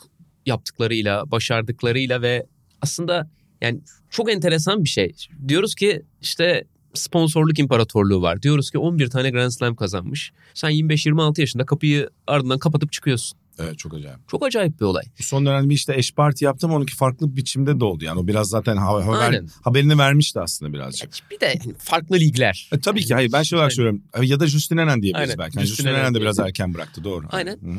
yaptıklarıyla, 0.46 1.30
başardıklarıyla 1.30 2.22
ve 2.22 2.46
aslında 2.82 3.30
yani 3.60 3.80
çok 4.10 4.32
enteresan 4.32 4.84
bir 4.84 4.88
şey. 4.88 5.14
Diyoruz 5.48 5.74
ki 5.74 6.02
işte 6.20 6.64
sponsorluk 6.94 7.58
imparatorluğu 7.58 8.22
var. 8.22 8.42
Diyoruz 8.42 8.70
ki 8.70 8.78
11 8.78 9.10
tane 9.10 9.30
Grand 9.30 9.50
Slam 9.50 9.76
kazanmış. 9.76 10.32
Sen 10.54 10.70
25-26 10.70 11.40
yaşında 11.40 11.66
kapıyı 11.66 12.10
ardından 12.26 12.58
kapatıp 12.58 12.92
çıkıyorsun. 12.92 13.38
Evet 13.58 13.78
çok 13.78 13.94
acayip. 13.94 14.28
Çok 14.28 14.46
acayip 14.46 14.80
bir 14.80 14.84
olay. 14.84 15.02
Son 15.20 15.46
dönemde 15.46 15.74
işte 15.74 15.94
eş 15.96 16.14
parti 16.14 16.44
yaptım 16.44 16.72
onunki 16.72 16.96
farklı 16.96 17.30
bir 17.30 17.36
biçimde 17.36 17.80
de 17.80 17.84
oldu. 17.84 18.04
Yani 18.04 18.20
o 18.20 18.26
biraz 18.26 18.48
zaten 18.48 18.76
haber, 18.76 19.42
haberini 19.62 19.98
vermişti 19.98 20.40
aslında 20.40 20.72
birazcık. 20.72 21.10
Bir 21.30 21.40
de 21.40 21.54
farklı 21.78 22.16
ligler. 22.16 22.70
E, 22.72 22.80
tabii 22.80 23.04
ki 23.04 23.14
hayır 23.14 23.32
ben 23.32 23.42
şey 23.42 23.56
olarak 23.56 23.70
Aynen. 23.70 23.76
söylüyorum. 23.76 24.02
Ya 24.22 24.40
da 24.40 24.46
Justin 24.46 24.76
Enen 24.76 25.02
diyebiliriz 25.02 25.30
Aynen. 25.30 25.38
belki. 25.38 25.58
Yani 25.58 25.66
Justin 25.66 25.86
Enen 25.86 26.14
de 26.14 26.20
biraz 26.20 26.38
erken 26.38 26.74
bıraktı 26.74 27.04
doğru. 27.04 27.26
Aynen. 27.30 27.52
Hı. 27.52 27.78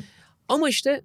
Ama 0.50 0.70
işte 0.70 1.02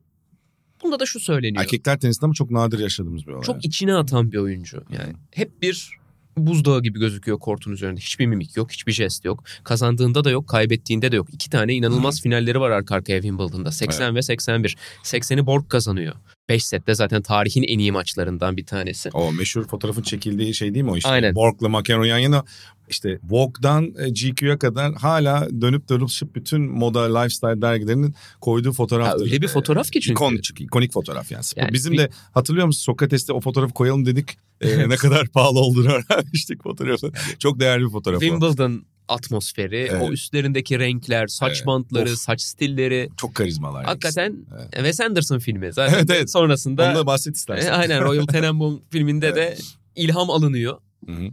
bunda 0.82 1.00
da 1.00 1.06
şu 1.06 1.20
söyleniyor. 1.20 1.62
Erkekler 1.62 2.00
tenisinde 2.00 2.26
ama 2.26 2.34
çok 2.34 2.50
nadir 2.50 2.78
yaşadığımız 2.78 3.26
bir 3.26 3.32
olay. 3.32 3.42
Çok 3.42 3.64
içine 3.64 3.94
atan 3.94 4.32
bir 4.32 4.38
oyuncu. 4.38 4.84
Yani 4.90 5.12
Hı. 5.12 5.16
hep 5.30 5.62
bir 5.62 5.97
buzdağı 6.46 6.82
gibi 6.82 6.98
gözüküyor 6.98 7.38
kortun 7.38 7.72
üzerinde. 7.72 8.00
Hiçbir 8.00 8.26
mimik 8.26 8.56
yok, 8.56 8.72
hiçbir 8.72 8.92
jest 8.92 9.24
yok. 9.24 9.44
Kazandığında 9.64 10.24
da 10.24 10.30
yok, 10.30 10.48
kaybettiğinde 10.48 11.12
de 11.12 11.16
yok. 11.16 11.28
İki 11.32 11.50
tane 11.50 11.74
inanılmaz 11.74 12.14
hmm. 12.14 12.22
finalleri 12.22 12.60
var 12.60 12.70
arka 12.70 12.94
arkaya 12.94 13.22
Wimbledon'da. 13.22 13.72
80 13.72 14.04
evet. 14.04 14.14
ve 14.14 14.22
81. 14.22 14.76
80'i 15.02 15.46
Borg 15.46 15.68
kazanıyor. 15.68 16.14
5 16.48 16.64
sette 16.64 16.94
zaten 16.94 17.22
tarihin 17.22 17.62
en 17.62 17.78
iyi 17.78 17.92
maçlarından 17.92 18.56
bir 18.56 18.66
tanesi. 18.66 19.10
O 19.12 19.32
meşhur 19.32 19.64
fotoğrafın 19.64 20.02
çekildiği 20.02 20.54
şey 20.54 20.74
değil 20.74 20.84
mi 20.84 20.90
o 20.90 20.96
işte? 20.96 21.10
Aynen. 21.10 21.34
Borg'la 21.34 21.68
McEnroe 21.68 22.08
yan 22.08 22.18
yana 22.18 22.44
işte 22.90 23.18
Vogue'dan 23.22 23.94
e, 23.98 24.10
GQ'ya 24.10 24.58
kadar 24.58 24.94
hala 24.94 25.48
dönüp 25.60 25.88
dolaşıp 25.88 26.34
bütün 26.34 26.62
moda 26.62 27.18
lifestyle 27.18 27.62
dergilerinin 27.62 28.14
koyduğu 28.40 28.72
fotoğraf. 28.72 29.20
öyle 29.20 29.42
bir 29.42 29.48
fotoğraf 29.48 29.90
ki 29.90 30.00
çünkü. 30.00 30.12
İkonik, 30.12 30.60
ikonik 30.60 30.92
fotoğraf 30.92 31.30
yani. 31.30 31.44
yani 31.56 31.72
Bizim 31.72 31.92
bir... 31.92 31.98
de 31.98 32.10
hatırlıyor 32.32 32.66
musun 32.66 32.82
Sokrates'te 32.82 33.32
o 33.32 33.40
fotoğrafı 33.40 33.74
koyalım 33.74 34.06
dedik. 34.06 34.36
e, 34.60 34.88
ne 34.88 34.96
kadar 34.96 35.28
pahalı 35.28 35.58
olduğunu 35.58 35.88
öğrenmiştik 35.92 36.62
fotoğrafı. 36.62 37.12
Çok 37.38 37.60
değerli 37.60 37.84
bir 37.84 37.90
fotoğraf 37.90 38.20
Wimbledon 38.20 38.84
atmosferi, 39.08 39.88
evet. 39.90 40.02
o 40.02 40.12
üstlerindeki 40.12 40.78
renkler, 40.78 41.26
saç 41.26 41.56
evet. 41.56 41.66
bantları, 41.66 42.12
of. 42.12 42.18
saç 42.18 42.40
stilleri. 42.40 43.08
Çok 43.16 43.34
karizmalar. 43.34 43.84
Hakikaten 43.84 44.36
evet. 44.56 44.72
Wes 44.72 45.00
Anderson 45.00 45.38
filmi 45.38 45.72
zaten. 45.72 45.94
Evet 45.94 46.10
evet. 46.10 46.30
Sonrasında. 46.30 46.88
Onunla 46.88 47.06
bahset 47.06 47.36
istersen. 47.36 47.72
aynen 47.72 48.04
Royal 48.04 48.26
Tenenbaum 48.32 48.82
filminde 48.90 49.26
evet. 49.26 49.36
de 49.36 49.56
ilham 49.96 50.30
alınıyor. 50.30 50.78
Hı-hı. 51.06 51.30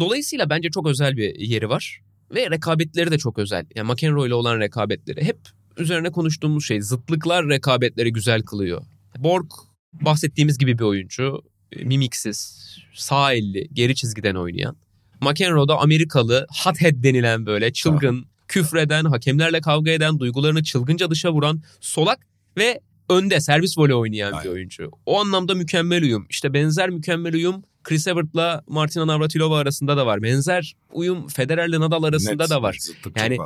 Dolayısıyla 0.00 0.50
bence 0.50 0.70
çok 0.70 0.86
özel 0.86 1.16
bir 1.16 1.34
yeri 1.34 1.68
var. 1.68 2.00
Ve 2.34 2.50
rekabetleri 2.50 3.10
de 3.10 3.18
çok 3.18 3.38
özel. 3.38 3.66
Yani 3.74 3.92
McEnroe 3.92 4.26
ile 4.26 4.34
olan 4.34 4.60
rekabetleri. 4.60 5.24
Hep 5.24 5.38
üzerine 5.76 6.10
konuştuğumuz 6.10 6.66
şey 6.66 6.82
zıtlıklar 6.82 7.48
rekabetleri 7.48 8.12
güzel 8.12 8.42
kılıyor. 8.42 8.82
Borg 9.18 9.50
bahsettiğimiz 9.92 10.58
gibi 10.58 10.78
bir 10.78 10.84
oyuncu. 10.84 11.42
Mimiksiz, 11.82 12.68
sağ 12.94 13.32
elli, 13.32 13.68
geri 13.72 13.94
çizgiden 13.94 14.34
oynayan. 14.34 14.76
McEnroe 15.20 15.68
da 15.68 15.78
Amerikalı, 15.78 16.46
hothead 16.64 17.02
denilen 17.02 17.46
böyle 17.46 17.72
çılgın, 17.72 18.26
küfreden, 18.48 19.04
hakemlerle 19.04 19.60
kavga 19.60 19.90
eden, 19.90 20.18
duygularını 20.18 20.62
çılgınca 20.62 21.10
dışa 21.10 21.32
vuran, 21.32 21.62
solak 21.80 22.18
ve 22.56 22.80
önde 23.08 23.40
servis 23.40 23.78
voley 23.78 23.94
oynayan 23.94 24.32
Aynen. 24.32 24.44
bir 24.44 24.50
oyuncu. 24.50 24.90
O 25.06 25.20
anlamda 25.20 25.54
mükemmel 25.54 26.02
uyum. 26.02 26.26
İşte 26.30 26.54
benzer 26.54 26.90
mükemmel 26.90 27.34
uyum 27.34 27.64
Chris 27.88 28.06
Evert'la 28.06 28.62
Martina 28.66 29.06
Navratilova 29.06 29.58
arasında 29.58 29.96
da 29.96 30.06
var. 30.06 30.22
Benzer 30.22 30.76
uyum 30.92 31.28
Federer'le 31.28 31.80
Nadal 31.80 32.02
arasında 32.02 32.42
Net, 32.42 32.50
da 32.50 32.62
var. 32.62 32.78
Yani 33.16 33.38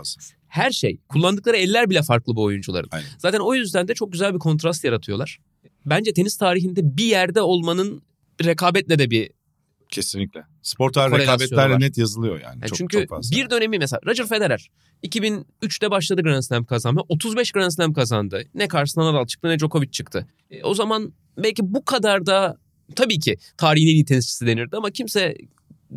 her 0.48 0.70
şey. 0.70 1.00
Kullandıkları 1.08 1.56
eller 1.56 1.90
bile 1.90 2.02
farklı 2.02 2.36
bu 2.36 2.42
oyuncuların. 2.42 2.88
Aynen. 2.90 3.06
Zaten 3.18 3.38
o 3.38 3.54
yüzden 3.54 3.88
de 3.88 3.94
çok 3.94 4.12
güzel 4.12 4.34
bir 4.34 4.38
kontrast 4.38 4.84
yaratıyorlar. 4.84 5.38
Bence 5.86 6.12
tenis 6.12 6.36
tarihinde 6.36 6.96
bir 6.96 7.04
yerde 7.04 7.40
olmanın 7.42 8.02
rekabetle 8.44 8.98
de 8.98 9.10
bir 9.10 9.30
Kesinlikle. 9.88 10.44
Spor 10.62 10.92
tarihi 10.92 11.18
rekabetlerle 11.18 11.80
net 11.80 11.98
yazılıyor 11.98 12.40
yani. 12.40 12.58
yani 12.60 12.68
çok, 12.68 12.78
çünkü 12.78 12.98
çok 12.98 13.08
fazla. 13.08 13.36
bir 13.36 13.50
dönemi 13.50 13.78
mesela 13.78 14.00
Roger 14.06 14.26
Federer 14.26 14.68
2003'te 15.04 15.90
başladı 15.90 16.22
Grand 16.22 16.42
Slam 16.42 16.64
kazanmaya. 16.64 17.04
35 17.08 17.52
Grand 17.52 17.70
Slam 17.70 17.92
kazandı. 17.92 18.42
Ne 18.54 18.68
karşısına 18.68 19.04
Nadal 19.04 19.26
çıktı 19.26 19.48
ne 19.48 19.58
Djokovic 19.58 19.90
çıktı. 19.90 20.26
E, 20.50 20.62
o 20.62 20.74
zaman 20.74 21.12
belki 21.38 21.62
bu 21.62 21.84
kadar 21.84 22.26
da 22.26 22.56
tabii 22.92 23.18
ki 23.18 23.36
tarihin 23.56 23.86
en 23.86 23.94
iyi 23.94 24.04
tenisçisi 24.04 24.46
denirdi 24.46 24.76
ama 24.76 24.90
kimse 24.90 25.36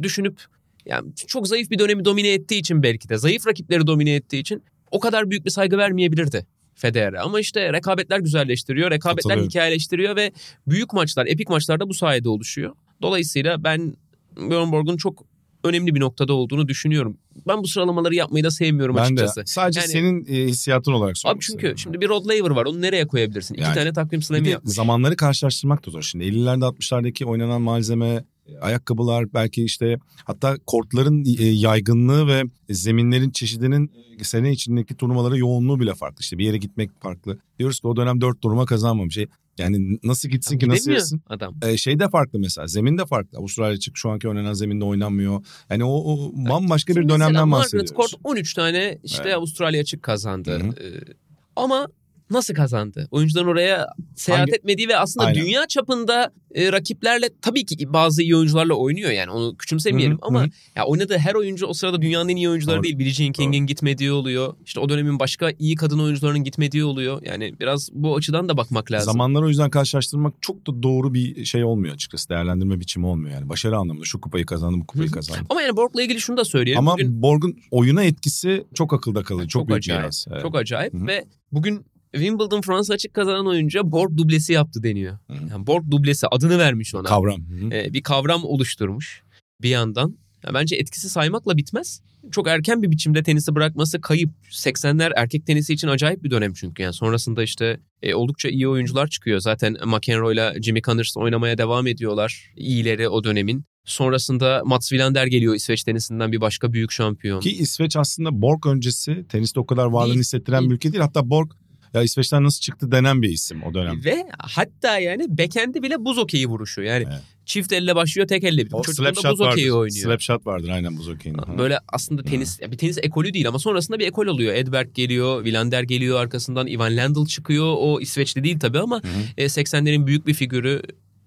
düşünüp 0.01 0.41
yani 0.85 1.15
çok 1.27 1.47
zayıf 1.47 1.71
bir 1.71 1.79
dönemi 1.79 2.05
domine 2.05 2.33
ettiği 2.33 2.59
için 2.59 2.83
belki 2.83 3.09
de 3.09 3.17
zayıf 3.17 3.47
rakipleri 3.47 3.87
domine 3.87 4.15
ettiği 4.15 4.39
için 4.39 4.63
o 4.91 4.99
kadar 4.99 5.29
büyük 5.29 5.45
bir 5.45 5.49
saygı 5.49 5.77
vermeyebilirdi 5.77 6.45
Federer'e. 6.75 7.19
Ama 7.19 7.39
işte 7.39 7.73
rekabetler 7.73 8.19
güzelleştiriyor, 8.19 8.91
rekabetler 8.91 9.37
hikayeleştiriyor 9.37 10.15
ve 10.15 10.31
büyük 10.67 10.93
maçlar, 10.93 11.25
epik 11.25 11.49
maçlar 11.49 11.79
da 11.79 11.89
bu 11.89 11.93
sayede 11.93 12.29
oluşuyor. 12.29 12.75
Dolayısıyla 13.01 13.63
ben 13.63 13.95
Björn 14.37 14.71
Borg'un 14.71 14.97
çok 14.97 15.25
önemli 15.65 15.95
bir 15.95 15.99
noktada 15.99 16.33
olduğunu 16.33 16.67
düşünüyorum. 16.67 17.17
Ben 17.47 17.63
bu 17.63 17.67
sıralamaları 17.67 18.15
yapmayı 18.15 18.43
da 18.43 18.51
sevmiyorum 18.51 18.95
ben 18.95 19.01
açıkçası. 19.01 19.41
De. 19.41 19.45
Sadece 19.45 19.79
yani, 19.79 19.89
senin 19.89 20.25
e, 20.25 20.47
hissiyatın 20.47 20.91
olarak 20.91 21.17
sormak 21.17 21.35
Abi 21.35 21.41
çünkü 21.41 21.73
şimdi 21.77 22.01
bir 22.01 22.09
Rod 22.09 22.25
Laver 22.25 22.49
var. 22.49 22.65
Onu 22.65 22.81
nereye 22.81 23.07
koyabilirsin? 23.07 23.55
Yani, 23.55 23.65
İki 23.65 23.79
tane 23.79 23.93
takvim 23.93 24.21
slam'i 24.21 24.49
yapmış. 24.49 24.73
Zamanları 24.73 25.15
karşılaştırmak 25.15 25.85
da 25.85 25.91
zor. 25.91 26.01
Şimdi 26.01 26.23
50'lerde 26.25 26.63
60'lardaki 26.63 27.25
oynanan 27.25 27.61
malzeme, 27.61 28.25
ayakkabılar 28.61 29.33
belki 29.33 29.63
işte 29.63 29.97
hatta 30.25 30.57
kortların 30.65 31.25
e, 31.39 31.45
yaygınlığı 31.45 32.27
ve 32.27 32.43
zeminlerin 32.69 33.29
çeşidinin 33.29 33.91
e, 34.19 34.23
sene 34.23 34.51
içindeki 34.51 34.95
turnuvalara 34.95 35.37
yoğunluğu 35.37 35.79
bile 35.79 35.93
farklı. 35.93 36.17
İşte 36.19 36.37
bir 36.37 36.45
yere 36.45 36.57
gitmek 36.57 37.01
farklı. 37.01 37.39
Diyoruz 37.59 37.79
ki 37.79 37.87
o 37.87 37.95
dönem 37.95 38.21
dört 38.21 38.41
turnuva 38.41 38.65
kazanmamış. 38.65 39.17
E, 39.17 39.27
yani 39.57 39.99
nasıl 40.03 40.29
gitsin 40.29 40.57
ki 40.57 40.69
nasıl 40.69 40.91
yapsın? 40.91 41.21
adam. 41.29 41.55
Ee, 41.61 41.77
şey 41.77 41.99
de 41.99 42.09
farklı 42.09 42.39
mesela 42.39 42.67
zemin 42.67 42.97
de 42.97 43.05
farklı. 43.05 43.37
Avustralya 43.37 43.77
çık 43.79 43.97
şu 43.97 44.09
anki 44.09 44.29
oynanan 44.29 44.53
zeminde 44.53 44.85
oynanmıyor. 44.85 45.45
Yani 45.69 45.83
o, 45.83 46.13
o 46.13 46.31
bambaşka 46.35 46.93
evet. 46.93 47.03
bir 47.03 47.09
dönemden 47.09 47.51
bahsediyoruz. 47.51 47.91
Margaret 47.91 48.11
Court 48.11 48.21
13 48.23 48.53
tane 48.53 48.99
işte 49.03 49.23
evet. 49.25 49.35
Avustralya 49.35 49.81
açık 49.81 50.03
kazandı. 50.03 50.59
Ee, 50.81 51.13
ama 51.55 51.87
nasıl 52.29 52.53
kazandı? 52.53 53.07
Oyuncuların 53.11 53.47
oraya 53.47 53.87
seyahat 54.15 54.41
Hangi... 54.41 54.51
etmediği 54.51 54.87
ve 54.87 54.97
aslında 54.97 55.25
Aynen. 55.25 55.41
dünya 55.41 55.67
çapında 55.67 56.31
e, 56.55 56.71
rakiplerle 56.71 57.29
tabii 57.41 57.65
ki 57.65 57.93
bazı 57.93 58.23
iyi 58.23 58.35
oyuncularla 58.35 58.73
oynuyor 58.73 59.11
yani 59.11 59.31
onu 59.31 59.57
küçümsemeyelim 59.57 60.17
Hı-hı. 60.17 60.27
ama 60.27 60.41
Hı-hı. 60.41 60.49
ya 60.75 60.85
oynadığı 60.85 61.17
her 61.17 61.33
oyuncu 61.33 61.65
o 61.65 61.73
sırada 61.73 62.01
dünyanın 62.01 62.29
en 62.29 62.35
iyi 62.35 62.49
oyuncuları 62.49 62.77
Doğru. 62.77 62.83
değil. 62.83 62.99
Billie 62.99 63.11
Jean 63.11 63.31
King'in 63.31 63.65
gitmediği 63.65 64.11
oluyor. 64.11 64.53
İşte 64.65 64.79
o 64.79 64.89
dönemin 64.89 65.19
başka 65.19 65.51
iyi 65.59 65.75
kadın 65.75 65.99
oyuncularının 65.99 66.43
gitmediği 66.43 66.83
oluyor. 66.83 67.21
Yani 67.25 67.59
biraz 67.59 67.89
bu 67.93 68.15
açıdan 68.15 68.49
da 68.49 68.57
bakmak 68.57 68.91
lazım. 68.91 69.13
Zamanları 69.13 69.45
o 69.45 69.47
yüzden 69.47 69.69
karşılaştırmak 69.69 70.33
çok 70.41 70.67
da 70.67 70.83
doğru 70.83 71.13
bir 71.13 71.45
şey 71.45 71.63
olmuyor 71.63 71.93
açıkçası. 71.93 72.29
Değerlendirme 72.29 72.79
biçimi 72.79 73.05
olmuyor 73.05 73.33
yani. 73.33 73.49
Başarı 73.49 73.77
anlamında 73.77 74.05
şu 74.05 74.21
kupayı 74.21 74.45
kazandım 74.45 74.81
bu 74.81 74.85
kupayı 74.87 75.11
kazandım. 75.11 75.45
Ama 75.49 75.61
yani 75.61 75.77
Borg'la 75.77 76.01
ilgili 76.01 76.21
şunu 76.21 76.37
da 76.37 76.45
söyleyelim. 76.45 76.79
Ama 76.79 76.93
Bugün... 76.93 77.21
Borg'un 77.21 77.57
oyuna 77.71 78.03
etkisi 78.03 78.65
çok 78.73 78.93
akılda 78.93 79.23
kalıcı. 79.23 79.47
Çok, 79.47 79.61
çok 79.61 79.67
büyük 79.67 79.77
acayip. 79.77 80.03
Biraz. 80.03 80.25
Evet. 80.31 80.41
Çok 80.41 80.55
acayip 80.55 80.93
Hı-hı. 80.93 81.07
ve 81.07 81.25
bugün 81.51 81.85
Wimbledon 82.15 82.61
Fransa 82.61 82.93
açık 82.93 83.13
kazanan 83.13 83.47
oyuncuya 83.47 83.91
Borg 83.91 84.17
dublesi 84.17 84.53
yaptı 84.53 84.83
deniyor. 84.83 85.17
Yani 85.51 85.67
Borg 85.67 85.91
dublesi 85.91 86.27
adını 86.27 86.59
vermiş 86.59 86.95
ona. 86.95 87.03
Kavram. 87.03 87.41
Ee, 87.71 87.93
bir 87.93 88.03
kavram 88.03 88.43
oluşturmuş 88.43 89.23
bir 89.61 89.69
yandan. 89.69 90.17
Ya 90.47 90.53
bence 90.53 90.75
etkisi 90.75 91.09
saymakla 91.09 91.57
bitmez. 91.57 92.01
Çok 92.31 92.47
erken 92.47 92.83
bir 92.83 92.91
biçimde 92.91 93.23
tenisi 93.23 93.55
bırakması 93.55 94.01
kayıp. 94.01 94.29
80'ler 94.51 95.11
erkek 95.15 95.45
tenisi 95.45 95.73
için 95.73 95.87
acayip 95.87 96.23
bir 96.23 96.31
dönem 96.31 96.53
çünkü. 96.53 96.83
Yani 96.83 96.93
sonrasında 96.93 97.43
işte 97.43 97.79
e, 98.01 98.15
oldukça 98.15 98.49
iyi 98.49 98.67
oyuncular 98.67 99.07
çıkıyor. 99.07 99.39
Zaten 99.39 99.77
McEnroe 99.85 100.33
ile 100.33 100.61
Jimmy 100.61 100.81
Connors 100.81 101.17
oynamaya 101.17 101.57
devam 101.57 101.87
ediyorlar. 101.87 102.53
İyileri 102.55 103.09
o 103.09 103.23
dönemin. 103.23 103.65
Sonrasında 103.85 104.61
Mats 104.65 104.89
Wilander 104.89 105.25
geliyor 105.27 105.55
İsveç 105.55 105.83
tenisinden 105.83 106.31
bir 106.31 106.41
başka 106.41 106.73
büyük 106.73 106.91
şampiyon. 106.91 107.39
Ki 107.39 107.51
İsveç 107.51 107.95
aslında 107.95 108.41
Borg 108.41 108.65
öncesi 108.65 109.25
teniste 109.29 109.59
o 109.59 109.65
kadar 109.65 109.85
varlığını 109.85 110.19
hissettiren 110.19 110.69
bir 110.69 110.75
ülke 110.75 110.91
değil. 110.91 111.01
Hatta 111.01 111.29
Borg 111.29 111.51
ya 111.95 112.03
İsveç'ten 112.03 112.43
nasıl 112.43 112.61
çıktı 112.61 112.91
denen 112.91 113.21
bir 113.21 113.29
isim 113.29 113.63
o 113.63 113.73
dönem. 113.73 114.05
Ve 114.05 114.25
hatta 114.39 114.99
yani 114.99 115.25
bekendi 115.37 115.83
bile 115.83 116.05
buz 116.05 116.17
okeyi 116.17 116.47
vuruşu. 116.47 116.81
Yani 116.81 117.05
evet. 117.09 117.21
çift 117.45 117.73
elle 117.73 117.95
başlıyor 117.95 118.27
tek 118.27 118.43
elle 118.43 118.65
bitiyor. 118.65 118.83
Çocuk 118.83 119.05
da 119.05 119.31
buz 119.31 119.41
okeyi 119.41 119.73
oynuyor. 119.73 120.05
Slap 120.05 120.21
shot 120.21 120.47
vardır 120.47 120.69
aynen 120.69 120.97
buz 120.97 121.07
okeyinin. 121.07 121.57
Böyle 121.57 121.79
aslında 121.87 122.23
tenis 122.23 122.61
bir 122.61 122.77
tenis 122.77 122.97
ekolü 122.97 123.33
değil 123.33 123.47
ama 123.47 123.59
sonrasında 123.59 123.99
bir 123.99 124.07
ekol 124.07 124.27
oluyor. 124.27 124.53
Edberg 124.53 124.95
geliyor, 124.95 125.43
Wilander 125.43 125.83
geliyor 125.83 126.19
arkasından 126.19 126.67
Ivan 126.67 126.97
Lendl 126.97 127.25
çıkıyor. 127.25 127.75
O 127.79 128.01
İsveçli 128.01 128.43
değil 128.43 128.59
tabii 128.59 128.79
ama 128.79 129.01
e, 129.37 129.45
80'lerin 129.45 130.07
büyük 130.07 130.27
bir 130.27 130.33
figürü 130.33 130.81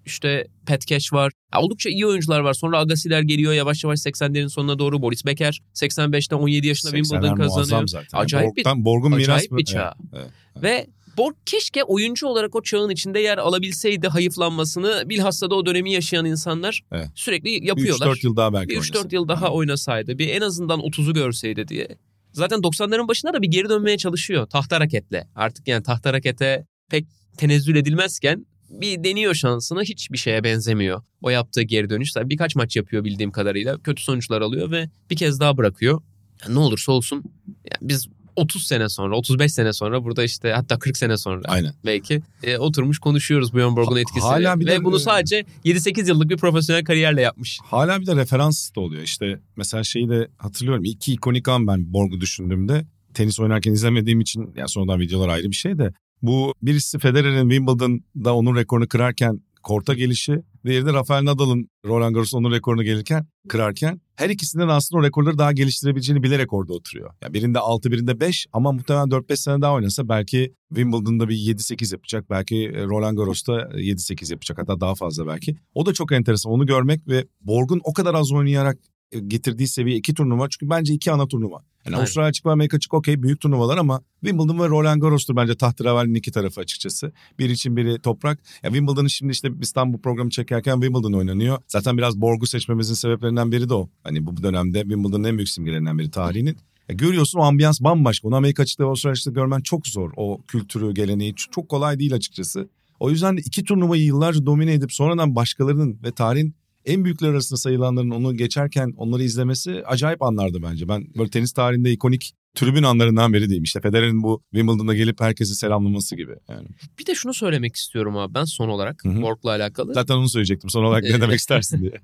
işte 0.09 0.47
Pat 0.65 0.87
Cash 0.87 1.13
var. 1.13 1.31
Ya 1.53 1.61
oldukça 1.61 1.89
iyi 1.89 2.05
oyuncular 2.05 2.39
var. 2.39 2.53
Sonra 2.53 2.79
Agassi'ler 2.79 3.21
geliyor 3.21 3.53
yavaş 3.53 3.83
yavaş 3.83 3.99
80'lerin 3.99 4.49
sonuna 4.49 4.79
doğru. 4.79 5.01
Boris 5.01 5.25
Becker 5.25 5.61
85'te 5.73 6.35
17 6.35 6.67
yaşında 6.67 6.91
Wimbledon 6.91 7.35
kazanıyor. 7.35 7.87
Zaten. 7.87 8.17
Acayip 8.17 8.57
bir, 8.57 8.65
Borg'un 8.65 9.11
acayip 9.11 9.51
bir 9.51 9.65
çağ. 9.65 9.93
Evet, 10.13 10.27
evet. 10.55 10.63
Ve 10.63 10.87
Borg 11.17 11.35
keşke 11.45 11.83
oyuncu 11.83 12.27
olarak 12.27 12.55
o 12.55 12.61
çağın 12.63 12.89
içinde 12.89 13.19
yer 13.19 13.37
alabilseydi 13.37 14.07
hayıflanmasını 14.07 15.03
bilhassa 15.05 15.49
da 15.49 15.55
o 15.55 15.65
dönemi 15.65 15.91
yaşayan 15.91 16.25
insanlar 16.25 16.81
Evet. 16.91 17.07
sürekli 17.15 17.67
yapıyorlar. 17.67 18.07
3-4 18.07 18.25
yıl 18.25 18.35
daha 18.35 18.53
belki 18.53 18.69
bir 18.69 18.75
3-4 18.75 18.95
oynasın. 18.95 19.09
yıl 19.11 19.27
daha 19.27 19.51
oynasaydı 19.51 20.17
bir 20.17 20.29
en 20.29 20.41
azından 20.41 20.79
30'u 20.79 21.13
görseydi 21.13 21.67
diye. 21.67 21.87
Zaten 22.33 22.59
90'ların 22.59 23.07
başında 23.07 23.33
da 23.33 23.41
bir 23.41 23.47
geri 23.47 23.69
dönmeye 23.69 23.97
çalışıyor 23.97 24.47
tahta 24.47 24.79
raketle. 24.79 25.27
Artık 25.35 25.67
yani 25.67 25.83
tahta 25.83 26.13
rakete 26.13 26.65
pek 26.89 27.05
tenezzül 27.37 27.75
edilmezken 27.75 28.45
bir 28.69 29.03
deniyor 29.03 29.33
şansını 29.33 29.83
hiçbir 29.83 30.17
şeye 30.17 30.43
benzemiyor. 30.43 31.01
O 31.21 31.29
yaptığı 31.29 31.61
geri 31.61 31.89
dönüş 31.89 32.15
birkaç 32.15 32.55
maç 32.55 32.75
yapıyor 32.75 33.03
bildiğim 33.03 33.31
kadarıyla. 33.31 33.77
Kötü 33.77 34.03
sonuçlar 34.03 34.41
alıyor 34.41 34.71
ve 34.71 34.89
bir 35.09 35.15
kez 35.15 35.39
daha 35.39 35.57
bırakıyor. 35.57 36.01
Yani 36.43 36.55
ne 36.55 36.59
olursa 36.59 36.91
olsun 36.91 37.23
yani 37.47 37.89
biz 37.89 38.07
30 38.35 38.63
sene 38.67 38.89
sonra 38.89 39.17
35 39.17 39.53
sene 39.53 39.73
sonra 39.73 40.03
burada 40.03 40.23
işte 40.23 40.51
hatta 40.51 40.79
40 40.79 40.97
sene 40.97 41.17
sonra 41.17 41.41
Aynen. 41.47 41.73
belki 41.85 42.21
e, 42.43 42.57
oturmuş 42.57 42.99
konuşuyoruz 42.99 43.53
Björn 43.53 43.75
Borg'un 43.75 43.97
etkisini. 43.97 44.21
hala 44.23 44.59
bir 44.59 44.65
Ve 44.65 44.71
de- 44.71 44.83
bunu 44.83 44.99
sadece 44.99 45.45
7-8 45.65 46.07
yıllık 46.09 46.29
bir 46.29 46.37
profesyonel 46.37 46.83
kariyerle 46.83 47.21
yapmış. 47.21 47.59
Hala 47.63 48.01
bir 48.01 48.05
de 48.05 48.15
referans 48.15 48.75
da 48.75 48.79
oluyor. 48.79 49.03
İşte 49.03 49.39
mesela 49.55 49.83
şeyi 49.83 50.09
de 50.09 50.27
hatırlıyorum. 50.37 50.83
İki 50.85 51.13
ikonik 51.13 51.47
an 51.47 51.67
ben 51.67 51.93
Borg'u 51.93 52.21
düşündüğümde 52.21 52.85
tenis 53.13 53.39
oynarken 53.39 53.73
izlemediğim 53.73 54.19
için 54.21 54.53
yani 54.55 54.69
sonradan 54.69 54.99
videolar 54.99 55.29
ayrı 55.29 55.49
bir 55.49 55.55
şey 55.55 55.77
de 55.77 55.93
bu 56.21 56.53
birisi 56.61 56.99
Federer'in 56.99 57.49
Wimbledon'da 57.49 58.35
onun 58.35 58.55
rekorunu 58.55 58.87
kırarken 58.87 59.41
korta 59.63 59.93
gelişi, 59.93 60.41
diğeri 60.65 60.85
de 60.85 60.93
Rafael 60.93 61.25
Nadal'ın 61.25 61.69
Roland 61.85 62.13
Garros 62.13 62.33
onun 62.33 62.51
rekorunu 62.51 62.83
gelirken 62.83 63.27
kırarken 63.47 64.01
her 64.15 64.29
ikisinden 64.29 64.67
aslında 64.67 65.01
o 65.01 65.03
rekorları 65.03 65.37
daha 65.37 65.51
geliştirebileceğini 65.51 66.23
bilerek 66.23 66.53
orada 66.53 66.73
oturuyor. 66.73 67.13
Ya 67.21 67.33
birinde 67.33 67.59
6 67.59 67.91
birinde 67.91 68.19
5 68.19 68.47
ama 68.53 68.71
muhtemelen 68.71 69.07
4-5 69.07 69.37
sene 69.37 69.61
daha 69.61 69.73
oynasa 69.73 70.09
belki 70.09 70.53
Wimbledon'da 70.69 71.29
bir 71.29 71.35
7-8 71.35 71.93
yapacak. 71.93 72.29
Belki 72.29 72.73
Roland 72.87 73.17
Garros'ta 73.17 73.53
7-8 73.53 74.31
yapacak 74.31 74.57
hatta 74.57 74.81
daha 74.81 74.95
fazla 74.95 75.27
belki. 75.27 75.55
O 75.73 75.85
da 75.85 75.93
çok 75.93 76.11
enteresan 76.11 76.51
onu 76.51 76.65
görmek 76.65 77.07
ve 77.07 77.25
Borg'un 77.41 77.81
o 77.83 77.93
kadar 77.93 78.15
az 78.15 78.31
oynayarak 78.31 78.77
e, 78.77 78.81
getirdiği 79.27 79.67
seviye 79.67 79.97
iki 79.97 80.13
turnuva. 80.13 80.49
Çünkü 80.49 80.69
bence 80.69 80.93
iki 80.93 81.11
ana 81.11 81.27
turnuva. 81.27 81.55
Yani 81.55 81.95
Aynen. 81.95 81.97
Avustralya 81.97 82.29
açık 82.29 82.45
ve 82.45 82.51
Amerika 82.51 82.77
açık 82.77 82.93
okey 82.93 83.23
büyük 83.23 83.41
turnuvalar 83.41 83.77
ama 83.77 84.01
Wimbledon 84.25 84.59
ve 84.59 84.69
Roland 84.69 85.01
Garros'tur 85.01 85.35
bence 85.35 85.55
tahterevalinin 85.55 86.15
iki 86.15 86.31
tarafı 86.31 86.61
açıkçası. 86.61 87.11
Bir 87.39 87.49
için 87.49 87.77
biri 87.77 87.99
toprak. 88.01 88.39
Ya 88.63 88.69
Wimbledon'ı 88.69 89.09
şimdi 89.09 89.31
işte 89.31 89.49
bu 89.85 90.01
programı 90.01 90.29
çekerken 90.29 90.73
Wimbledon 90.73 91.13
oynanıyor. 91.13 91.57
Zaten 91.67 91.97
biraz 91.97 92.21
Borg'u 92.21 92.47
seçmemizin 92.47 92.93
sebeplerinden 92.93 93.51
biri 93.51 93.69
de 93.69 93.73
o. 93.73 93.89
Hani 94.03 94.25
bu 94.25 94.43
dönemde 94.43 94.81
Wimbledon'ın 94.81 95.23
en 95.23 95.37
büyük 95.37 95.49
simgelerinden 95.49 95.99
biri 95.99 96.11
tarihinin. 96.11 96.57
Ya 96.89 96.95
görüyorsun 96.95 97.39
o 97.39 97.43
ambiyans 97.43 97.81
bambaşka. 97.81 98.27
Onu 98.27 98.35
Amerika 98.35 98.63
açıkta 98.63 98.83
ve 98.83 98.87
Avustralya 98.87 99.11
açıkta 99.11 99.31
görmen 99.31 99.61
çok 99.61 99.87
zor. 99.87 100.11
O 100.15 100.41
kültürü, 100.47 100.93
geleneği 100.93 101.35
çok 101.35 101.69
kolay 101.69 101.99
değil 101.99 102.13
açıkçası. 102.13 102.69
O 102.99 103.09
yüzden 103.09 103.37
de 103.37 103.41
iki 103.41 103.63
turnuvayı 103.63 104.03
yıllarca 104.03 104.45
domine 104.45 104.73
edip 104.73 104.93
sonradan 104.93 105.35
başkalarının 105.35 105.99
ve 106.03 106.11
tarihin 106.11 106.55
en 106.89 107.05
büyükler 107.05 107.29
arasında 107.29 107.57
sayılanların 107.57 108.09
onu 108.09 108.37
geçerken 108.37 108.93
onları 108.97 109.23
izlemesi 109.23 109.83
acayip 109.85 110.21
anlardı 110.21 110.57
bence. 110.63 110.87
Ben 110.87 111.07
böyle 111.17 111.29
tenis 111.29 111.51
tarihinde 111.51 111.91
ikonik 111.91 112.33
tribün 112.55 112.83
anlarından 112.83 113.33
biri 113.33 113.45
diyeyim. 113.45 113.63
İşte 113.63 113.81
Federer'in 113.81 114.23
bu 114.23 114.43
Wimbledon'da 114.51 114.95
gelip 114.95 115.21
herkesi 115.21 115.55
selamlaması 115.55 116.15
gibi. 116.15 116.35
Yani. 116.49 116.67
Bir 116.99 117.05
de 117.05 117.15
şunu 117.15 117.33
söylemek 117.33 117.75
istiyorum 117.75 118.17
abi 118.17 118.33
ben 118.33 118.43
son 118.43 118.69
olarak. 118.69 119.01
Borg'la 119.05 119.49
alakalı. 119.49 119.93
Zaten 119.93 120.15
onu 120.15 120.29
söyleyecektim. 120.29 120.69
Son 120.69 120.83
olarak 120.83 121.03
ne 121.03 121.21
demek 121.21 121.39
istersin 121.39 121.81
diye. 121.81 121.93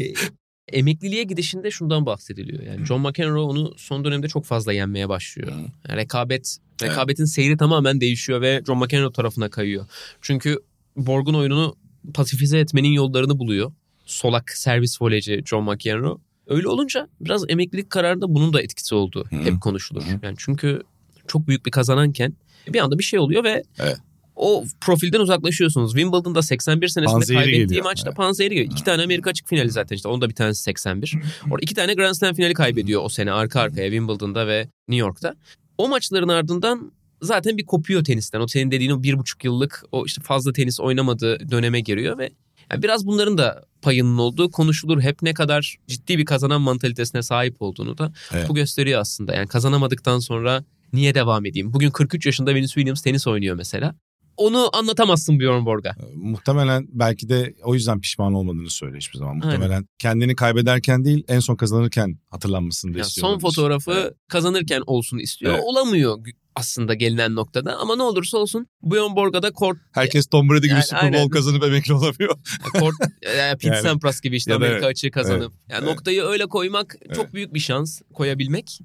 E, 0.00 0.78
emekliliğe 0.78 1.22
gidişinde 1.22 1.70
şundan 1.70 2.06
bahsediliyor. 2.06 2.62
Yani 2.62 2.86
John 2.86 3.00
McEnroe 3.00 3.40
onu 3.40 3.74
son 3.76 4.04
dönemde 4.04 4.28
çok 4.28 4.44
fazla 4.44 4.72
yenmeye 4.72 5.08
başlıyor. 5.08 5.52
Yani 5.88 6.00
rekabet, 6.00 6.56
rekabetin 6.82 7.24
seyri 7.24 7.56
tamamen 7.56 8.00
değişiyor 8.00 8.40
ve 8.40 8.62
John 8.66 8.78
McEnroe 8.78 9.12
tarafına 9.12 9.50
kayıyor. 9.50 9.86
Çünkü 10.20 10.58
Borg'un 10.96 11.34
oyununu 11.34 11.76
pasifize 12.14 12.58
etmenin 12.58 12.92
yollarını 12.92 13.38
buluyor. 13.38 13.72
Solak 14.04 14.50
servis 14.50 15.02
voleyci 15.02 15.42
John 15.46 15.64
McEnroe. 15.64 16.18
Öyle 16.46 16.68
olunca 16.68 17.08
biraz 17.20 17.44
emeklilik 17.48 17.90
kararında 17.90 18.34
bunun 18.34 18.52
da 18.52 18.62
etkisi 18.62 18.94
olduğu 18.94 19.24
Hı. 19.24 19.36
hep 19.36 19.60
konuşulur. 19.60 20.02
Hı. 20.02 20.18
Yani 20.22 20.34
çünkü 20.38 20.82
çok 21.26 21.48
büyük 21.48 21.66
bir 21.66 21.70
kazananken 21.70 22.34
bir 22.68 22.78
anda 22.78 22.98
bir 22.98 23.04
şey 23.04 23.18
oluyor 23.18 23.44
ve 23.44 23.62
Evet. 23.78 23.96
o 24.36 24.64
profilden 24.80 25.20
uzaklaşıyorsunuz. 25.20 25.92
Wimbledon'da 25.92 26.42
81 26.42 26.88
senesinde 26.88 27.14
Panzehiri 27.14 27.42
kaybettiği 27.42 27.66
geliyor. 27.66 27.84
maçta 27.84 28.08
Evet. 28.08 28.16
Panzehiri 28.16 28.54
geliyor. 28.54 28.72
İki 28.72 28.84
tane 28.84 29.02
Amerika 29.02 29.30
açık 29.30 29.48
finali 29.48 29.70
zaten 29.70 29.96
işte. 29.96 30.08
Onda 30.08 30.28
bir 30.28 30.34
tanesi 30.34 30.62
81. 30.62 31.14
Orada 31.50 31.62
iki 31.62 31.74
tane 31.74 31.94
Grand 31.94 32.14
Slam 32.14 32.34
finali 32.34 32.54
kaybediyor 32.54 33.02
o 33.04 33.08
sene 33.08 33.32
arka 33.32 33.60
arkaya 33.60 33.90
Wimbledon'da 33.90 34.46
ve 34.46 34.68
New 34.88 35.00
York'ta. 35.00 35.34
O 35.78 35.88
maçların 35.88 36.28
ardından 36.28 36.92
zaten 37.22 37.56
bir 37.58 37.66
kopuyor 37.66 38.04
tenisten. 38.04 38.40
O 38.40 38.46
senin 38.48 38.70
dediğin 38.70 38.90
o 38.90 39.02
bir 39.02 39.18
buçuk 39.18 39.44
yıllık 39.44 39.84
o 39.92 40.06
işte 40.06 40.22
fazla 40.22 40.52
tenis 40.52 40.80
oynamadığı 40.80 41.50
döneme 41.50 41.80
giriyor 41.80 42.18
ve 42.18 42.30
yani 42.70 42.82
biraz 42.82 43.06
bunların 43.06 43.38
da 43.38 43.64
payının 43.82 44.18
olduğu 44.18 44.50
konuşulur. 44.50 45.00
Hep 45.00 45.22
ne 45.22 45.34
kadar 45.34 45.76
ciddi 45.86 46.18
bir 46.18 46.24
kazanan 46.24 46.60
mantalitesine 46.60 47.22
sahip 47.22 47.62
olduğunu 47.62 47.98
da 47.98 48.12
Evet. 48.32 48.48
bu 48.48 48.54
gösteriyor 48.54 49.00
aslında. 49.00 49.34
Yani 49.34 49.48
kazanamadıktan 49.48 50.18
sonra 50.18 50.64
niye 50.92 51.14
devam 51.14 51.46
edeyim? 51.46 51.72
Bugün 51.72 51.90
43 51.90 52.26
yaşında 52.26 52.54
Venus 52.54 52.74
Williams 52.74 53.02
tenis 53.02 53.26
oynuyor 53.26 53.56
mesela. 53.56 53.94
Onu 54.42 54.68
anlatamazsın 54.76 55.40
Bjorn 55.40 55.66
Borg'a. 55.66 55.88
Ee, 55.90 56.04
Muhtemelen 56.14 56.86
belki 56.92 57.28
de 57.28 57.54
o 57.64 57.74
yüzden 57.74 58.00
pişman 58.00 58.34
olmadığını 58.34 58.70
söyle 58.70 58.96
hiçbir 58.96 59.18
zaman. 59.18 59.32
Aynen. 59.32 59.46
Muhtemelen 59.46 59.86
kendini 59.98 60.36
kaybederken 60.36 61.04
değil 61.04 61.24
en 61.28 61.40
son 61.40 61.56
kazanırken 61.56 62.18
hatırlanmasını 62.30 62.94
da 62.94 62.98
Yani 62.98 63.06
istiyor. 63.06 63.22
son 63.24 63.28
olabilir. 63.32 63.48
fotoğrafı 63.48 63.92
Evet. 63.92 64.12
kazanırken 64.28 64.82
olsun 64.86 65.18
istiyor. 65.18 65.52
Evet. 65.54 65.62
Olamıyor 65.66 66.18
aslında 66.56 66.94
gelinen 66.94 67.34
noktada 67.34 67.76
ama 67.76 67.96
ne 67.96 68.02
olursa 68.02 68.38
olsun 68.38 68.66
Bjorn 68.82 69.16
Borg'a 69.16 69.42
da 69.42 69.52
kort, 69.52 69.78
Herkes 69.92 70.26
Tom 70.26 70.48
Brady 70.50 70.60
gibi 70.60 70.68
Yani 70.70 70.82
Super 70.82 71.02
Bowl 71.02 71.16
aynen. 71.16 71.28
kazanıp 71.30 71.64
emekli 71.64 71.92
olamıyor. 71.94 72.36
kort 72.80 72.94
e, 73.22 73.52
Pete 73.52 73.68
Yani. 73.68 73.82
Sampras 73.82 74.20
gibi 74.20 74.36
işte 74.36 74.54
Amerika 74.54 74.76
evet. 74.76 74.84
açığı 74.84 75.10
kazanıp. 75.10 75.52
Yani 75.68 75.84
Evet. 75.84 75.94
noktayı 75.94 76.22
öyle 76.22 76.46
koymak 76.46 76.96
çok 77.14 77.24
Evet. 77.24 77.34
büyük 77.34 77.54
bir 77.54 77.60
şans 77.60 78.00
koyabilmek. 78.14 78.78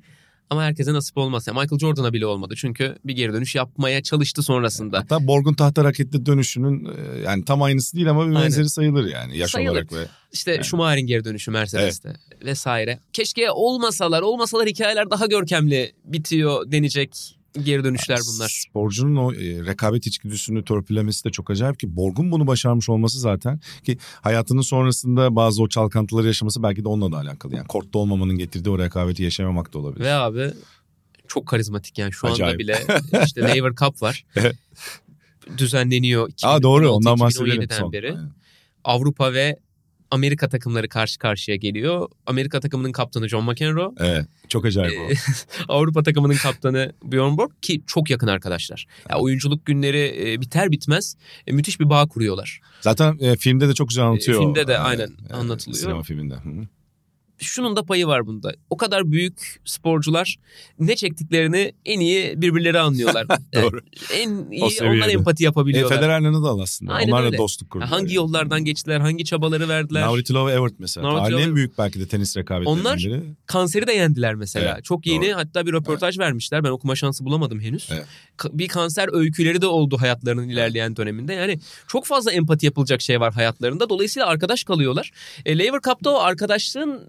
Ama 0.49 0.63
herkese 0.63 0.93
nasip 0.93 1.17
olmaz. 1.17 1.47
Yani 1.47 1.59
Michael 1.59 1.79
Jordan'a 1.79 2.13
bile 2.13 2.25
olmadı. 2.25 2.53
Çünkü 2.57 2.97
bir 3.05 3.15
geri 3.15 3.33
dönüş 3.33 3.55
yapmaya 3.55 4.03
çalıştı 4.03 4.43
sonrasında. 4.43 4.99
Hatta 4.99 5.27
Borg'un 5.27 5.53
tahta 5.53 5.83
raketli 5.83 6.25
dönüşünün 6.25 6.85
e, 6.85 7.19
yani 7.19 7.45
tam 7.45 7.61
aynısı 7.61 7.95
değil 7.97 8.09
ama 8.09 8.21
bir 8.21 8.27
Aynen. 8.27 8.43
benzeri 8.43 8.69
sayılır 8.69 9.11
yani 9.11 9.37
yaş 9.37 9.51
Sayılır. 9.51 9.71
olarak 9.71 9.93
ve 9.93 10.05
İşte 10.33 10.51
Yani. 10.51 10.63
Schumacher'in 10.63 11.07
geri 11.07 11.23
dönüşü 11.23 11.51
Mercedes'te 11.51 12.13
vesaire. 12.45 12.99
Keşke 13.13 13.51
olmasalar, 13.51 14.21
olmasalar 14.21 14.67
hikayeler 14.67 15.09
daha 15.09 15.25
görkemli 15.25 15.91
bitiyor 16.05 16.71
denecek 16.71 17.36
geri 17.63 17.83
dönüşler 17.83 18.19
bunlar. 18.35 18.65
Sporcunun 18.69 19.15
o 19.15 19.33
e, 19.33 19.65
rekabet 19.65 20.07
içgüdüsünü 20.07 20.65
törpülemesi 20.65 21.25
de 21.25 21.29
çok 21.29 21.51
acayip 21.51 21.79
ki 21.79 21.95
Borg'un 21.95 22.31
bunu 22.31 22.47
başarmış 22.47 22.89
olması 22.89 23.19
zaten 23.19 23.59
ki 23.83 23.97
hayatının 24.21 24.61
sonrasında 24.61 25.35
bazı 25.35 25.63
o 25.63 25.69
çalkantıları 25.69 26.27
yaşaması 26.27 26.63
belki 26.63 26.83
de 26.83 26.87
onunla 26.87 27.11
da 27.11 27.17
alakalı. 27.17 27.55
Yani 27.55 27.67
kortta 27.67 27.99
olmamanın 27.99 28.37
getirdiği 28.37 28.69
o 28.69 28.79
rekabeti 28.79 29.23
yaşamamak 29.23 29.73
da 29.73 29.79
olabilir. 29.79 30.05
Ve 30.05 30.13
abi 30.13 30.51
çok 31.27 31.47
karizmatik 31.47 31.97
yani 31.97 32.13
şu 32.13 32.27
anda 32.27 32.33
Acayip. 32.35 32.59
bile 32.59 32.77
işte 33.25 33.41
Lever 33.55 33.75
Cup 33.75 34.01
var. 34.01 34.25
Düzenleniyor. 35.57 36.29
Aa 36.43 36.63
doğru 36.63 36.83
2016, 36.83 36.95
ondan 36.97 37.19
bahsedelim 37.19 37.61
2017'den 37.61 37.79
son. 37.79 37.91
beri. 37.91 38.09
Aynen. 38.11 38.31
Avrupa 38.83 39.33
ve 39.33 39.57
Amerika 40.11 40.49
takımları 40.49 40.89
karşı 40.89 41.19
karşıya 41.19 41.57
geliyor. 41.57 42.09
Amerika 42.25 42.59
takımının 42.59 42.91
kaptanı 42.91 43.29
John 43.29 43.51
McEnroe. 43.51 43.91
Evet 43.99 44.25
çok 44.49 44.65
acayip 44.65 44.99
o. 44.99 45.11
Ee, 45.11 45.15
Avrupa 45.67 46.03
takımının 46.03 46.35
kaptanı 46.35 46.93
Bjorn 47.03 47.37
Borg 47.37 47.51
ki 47.61 47.81
çok 47.87 48.09
yakın 48.09 48.27
arkadaşlar. 48.27 48.85
Ya 49.09 49.17
oyunculuk 49.17 49.65
günleri 49.65 50.31
e, 50.31 50.41
biter 50.41 50.71
bitmez 50.71 51.15
e, 51.47 51.51
müthiş 51.51 51.79
bir 51.79 51.89
bağ 51.89 52.07
kuruyorlar. 52.07 52.59
Zaten 52.81 53.17
e, 53.19 53.35
filmde 53.35 53.69
de 53.69 53.73
çok 53.73 53.89
güzel 53.89 54.05
anlatıyor. 54.05 54.37
E, 54.41 54.43
filmde 54.43 54.67
de 54.67 54.77
aynen 54.77 55.09
e, 55.29 55.33
anlatılıyor. 55.33 55.81
Sinema 55.81 56.03
filminde. 56.03 56.35
Hı. 56.35 56.67
Şunun 57.39 57.75
da 57.75 57.83
payı 57.85 58.07
var 58.07 58.27
bunda. 58.27 58.53
O 58.69 58.77
kadar 58.77 59.11
büyük 59.11 59.61
sporcular 59.65 60.35
ne 60.79 60.95
çektiklerini 60.95 61.73
en 61.85 61.99
iyi 61.99 62.41
birbirleri 62.41 62.79
anlıyorlar. 62.79 63.27
Doğru. 63.55 63.81
en 64.13 64.51
iyi 64.51 64.63
onlar 64.81 65.09
empati 65.09 65.43
E, 65.43 65.45
yapabiliyorlar. 65.45 65.95
Federer'le 65.95 66.23
Nadal 66.33 66.59
aslında. 66.59 66.93
Aynen 66.93 67.11
Onlarla 67.11 67.25
öyle. 67.25 67.37
dostluk 67.37 67.69
kurdular. 67.69 67.89
hangi 67.89 68.03
yani. 68.05 68.13
yollardan 68.15 68.65
geçtiler, 68.65 68.99
hangi 68.99 69.25
çabaları 69.25 69.69
verdiler. 69.69 70.01
Navratilova 70.01 70.51
Evert 70.51 70.73
mesela. 70.79 71.07
Navratilova- 71.07 71.41
en 71.41 71.55
büyük 71.55 71.77
belki 71.77 71.99
de 71.99 72.07
tenis 72.07 72.37
rekabetlerinden 72.37 72.81
Onlar- 72.81 72.97
biri. 72.97 73.21
Kanseri 73.45 73.87
de 73.87 73.93
yendiler 73.93 74.35
mesela. 74.35 74.73
Evet, 74.75 74.85
Çok 74.85 75.05
yeni 75.07 75.25
doğru. 75.29 75.35
hatta 75.35 75.65
bir 75.65 75.73
röportaj 75.73 76.19
vermişler. 76.19 76.63
Ben 76.63 76.69
okuma 76.69 76.95
şansı 76.95 77.25
bulamadım 77.25 77.59
henüz. 77.59 77.89
Evet. 77.91 78.05
Bir 78.51 78.67
kanser 78.67 79.09
öyküleri 79.13 79.61
de 79.61 79.67
oldu 79.67 79.97
hayatlarının 80.01 80.49
ilerleyen 80.49 80.95
döneminde. 80.95 81.33
Yani 81.33 81.59
çok 81.87 82.05
fazla 82.05 82.31
empati 82.31 82.65
yapılacak 82.65 83.01
şey 83.01 83.19
var 83.19 83.33
hayatlarında. 83.33 83.89
Dolayısıyla 83.89 84.27
arkadaş 84.27 84.63
kalıyorlar. 84.63 85.11
E, 85.45 85.57
Lever 85.59 85.79
Cup'ta 85.81 86.09
o 86.09 86.17
arkadaşlığın 86.19 87.03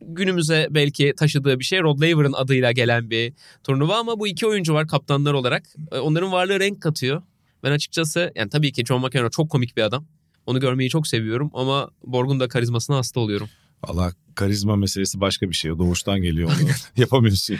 günümüze 0.00 0.66
belki 0.70 1.14
taşıdığı 1.16 1.58
bir 1.58 1.64
şey. 1.64 1.80
Rod 1.80 2.00
Laver'ın 2.00 2.32
adıyla 2.32 2.72
gelen 2.72 3.10
bir 3.10 3.32
turnuva 3.64 3.96
ama 3.96 4.20
bu 4.20 4.28
iki 4.28 4.46
oyuncu 4.46 4.74
var 4.74 4.88
kaptanlar 4.88 5.32
olarak. 5.32 5.66
E, 5.92 5.98
Onların 5.98 6.32
varlığı 6.32 6.60
renk 6.60 6.82
katıyor. 6.82 7.22
Ben 7.62 7.70
açıkçası 7.72 8.32
yani 8.34 8.50
tabii 8.50 8.72
ki 8.72 8.84
John 8.84 9.06
McEnroe 9.06 9.30
çok 9.30 9.50
komik 9.50 9.76
bir 9.76 9.82
adam. 9.82 10.06
Onu 10.46 10.60
görmeyi 10.60 10.90
çok 10.90 11.06
seviyorum 11.06 11.50
ama 11.54 11.90
Borg'un 12.04 12.40
da 12.40 12.48
karizmasına 12.48 12.96
hasta 12.96 13.20
oluyorum. 13.20 13.48
Valla 13.86 14.12
karizma 14.38 14.76
meselesi 14.76 15.20
başka 15.20 15.48
bir 15.48 15.54
şey. 15.54 15.72
O 15.72 15.78
doğuştan 15.78 16.22
geliyor 16.22 16.48
onu 16.50 16.68
yapamıyorsun. 16.96 17.56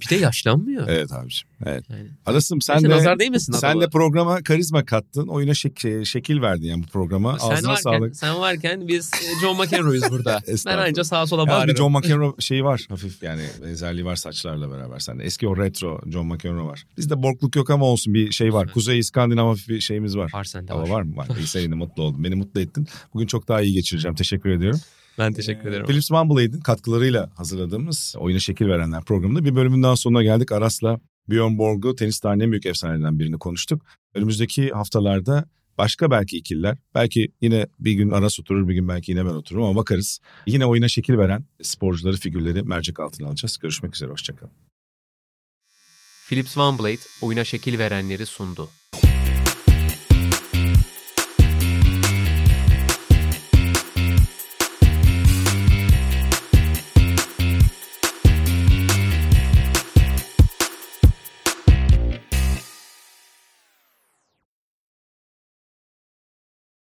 bir 0.00 0.08
de 0.10 0.14
yaşlanmıyor. 0.16 0.88
evet 0.88 1.12
abiciğim. 1.12 1.46
Evet. 1.66 1.84
Yani. 1.90 2.08
Arasım 2.26 2.60
sen 2.60 2.74
Neyse, 2.76 2.88
de 2.88 2.92
nazar 2.92 3.18
değmesin 3.18 3.52
sen 3.52 3.68
adama. 3.68 3.82
de 3.82 3.88
programa 3.90 4.42
karizma 4.42 4.84
kattın. 4.84 5.26
Oyuna 5.28 5.50
şek- 5.50 6.04
şekil 6.06 6.40
verdin 6.42 6.66
yani 6.66 6.82
bu 6.82 6.86
programa. 6.86 7.38
Sen 7.38 7.50
Ağzına 7.50 7.68
varken, 7.70 7.82
sağlık. 7.82 8.16
sen 8.16 8.38
varken 8.40 8.88
biz 8.88 9.10
e, 9.14 9.40
John 9.40 9.60
McEnroe'yuz 9.62 10.10
burada. 10.10 10.40
ben 10.48 10.52
Estağfurullah. 10.52 10.86
anca 10.88 11.04
sağa 11.04 11.26
sola 11.26 11.40
Yalnız 11.40 11.52
bir 11.52 11.56
bağırırım. 11.58 11.76
John 11.76 11.92
McEnroe 11.92 12.32
şeyi 12.38 12.64
var 12.64 12.86
hafif 12.88 13.22
yani 13.22 13.42
benzerliği 13.64 14.04
var 14.04 14.16
saçlarla 14.16 14.70
beraber 14.70 14.98
sende. 14.98 15.24
Eski 15.24 15.48
o 15.48 15.56
retro 15.56 16.00
John 16.10 16.26
McEnroe 16.26 16.64
var. 16.66 16.84
Bizde 16.98 17.22
borkluk 17.22 17.56
yok 17.56 17.70
ama 17.70 17.84
olsun 17.84 18.14
bir 18.14 18.32
şey 18.32 18.52
var. 18.52 18.68
Kuzey 18.72 18.98
İskandinav 18.98 19.46
hafif 19.48 19.68
bir 19.68 19.80
şeyimiz 19.80 20.16
var. 20.16 20.30
Var 20.34 20.44
sende 20.44 20.72
Hava 20.72 20.82
var. 20.82 20.88
var 20.90 21.02
mı? 21.02 21.16
Var. 21.16 21.28
İyi 21.38 21.46
seninle 21.46 21.74
mutlu 21.74 22.02
oldum. 22.02 22.24
Beni 22.24 22.34
mutlu 22.34 22.60
ettin. 22.60 22.86
Bugün 23.14 23.26
çok 23.26 23.48
daha 23.48 23.60
iyi 23.60 23.72
geçireceğim. 23.74 24.14
Teşekkür 24.14 24.50
ediyorum. 24.50 24.80
Ben 25.20 25.32
teşekkür 25.32 25.68
ederim. 25.68 25.86
Philips 25.86 26.10
Blade'in 26.10 26.60
katkılarıyla 26.60 27.30
hazırladığımız 27.34 28.14
Oyuna 28.18 28.38
Şekil 28.38 28.68
Verenler 28.68 29.04
programında 29.04 29.44
bir 29.44 29.56
bölümün 29.56 29.82
daha 29.82 29.96
sonuna 29.96 30.22
geldik. 30.22 30.52
Aras'la 30.52 31.00
Björn 31.28 31.58
Borg'u 31.58 31.94
tenis 31.94 32.20
tarihinin 32.20 32.50
büyük 32.52 32.66
efsanelerinden 32.66 33.18
birini 33.18 33.38
konuştuk. 33.38 33.82
Önümüzdeki 34.14 34.70
haftalarda 34.70 35.44
başka 35.78 36.10
belki 36.10 36.36
ikililer, 36.36 36.78
belki 36.94 37.32
yine 37.40 37.66
bir 37.78 37.92
gün 37.92 38.10
Aras 38.10 38.40
oturur, 38.40 38.68
bir 38.68 38.74
gün 38.74 38.88
belki 38.88 39.12
yine 39.12 39.24
ben 39.24 39.30
otururum 39.30 39.64
ama 39.64 39.76
bakarız. 39.76 40.20
Yine 40.46 40.66
oyuna 40.66 40.88
şekil 40.88 41.18
veren 41.18 41.44
sporcuları, 41.62 42.16
figürleri 42.16 42.62
mercek 42.62 43.00
altına 43.00 43.28
alacağız. 43.28 43.58
Görüşmek 43.58 43.94
üzere, 43.94 44.10
hoşçakalın. 44.10 44.52
Philips 46.28 46.58
OneBlade 46.58 47.00
oyuna 47.22 47.44
şekil 47.44 47.78
verenleri 47.78 48.26
sundu. 48.26 48.68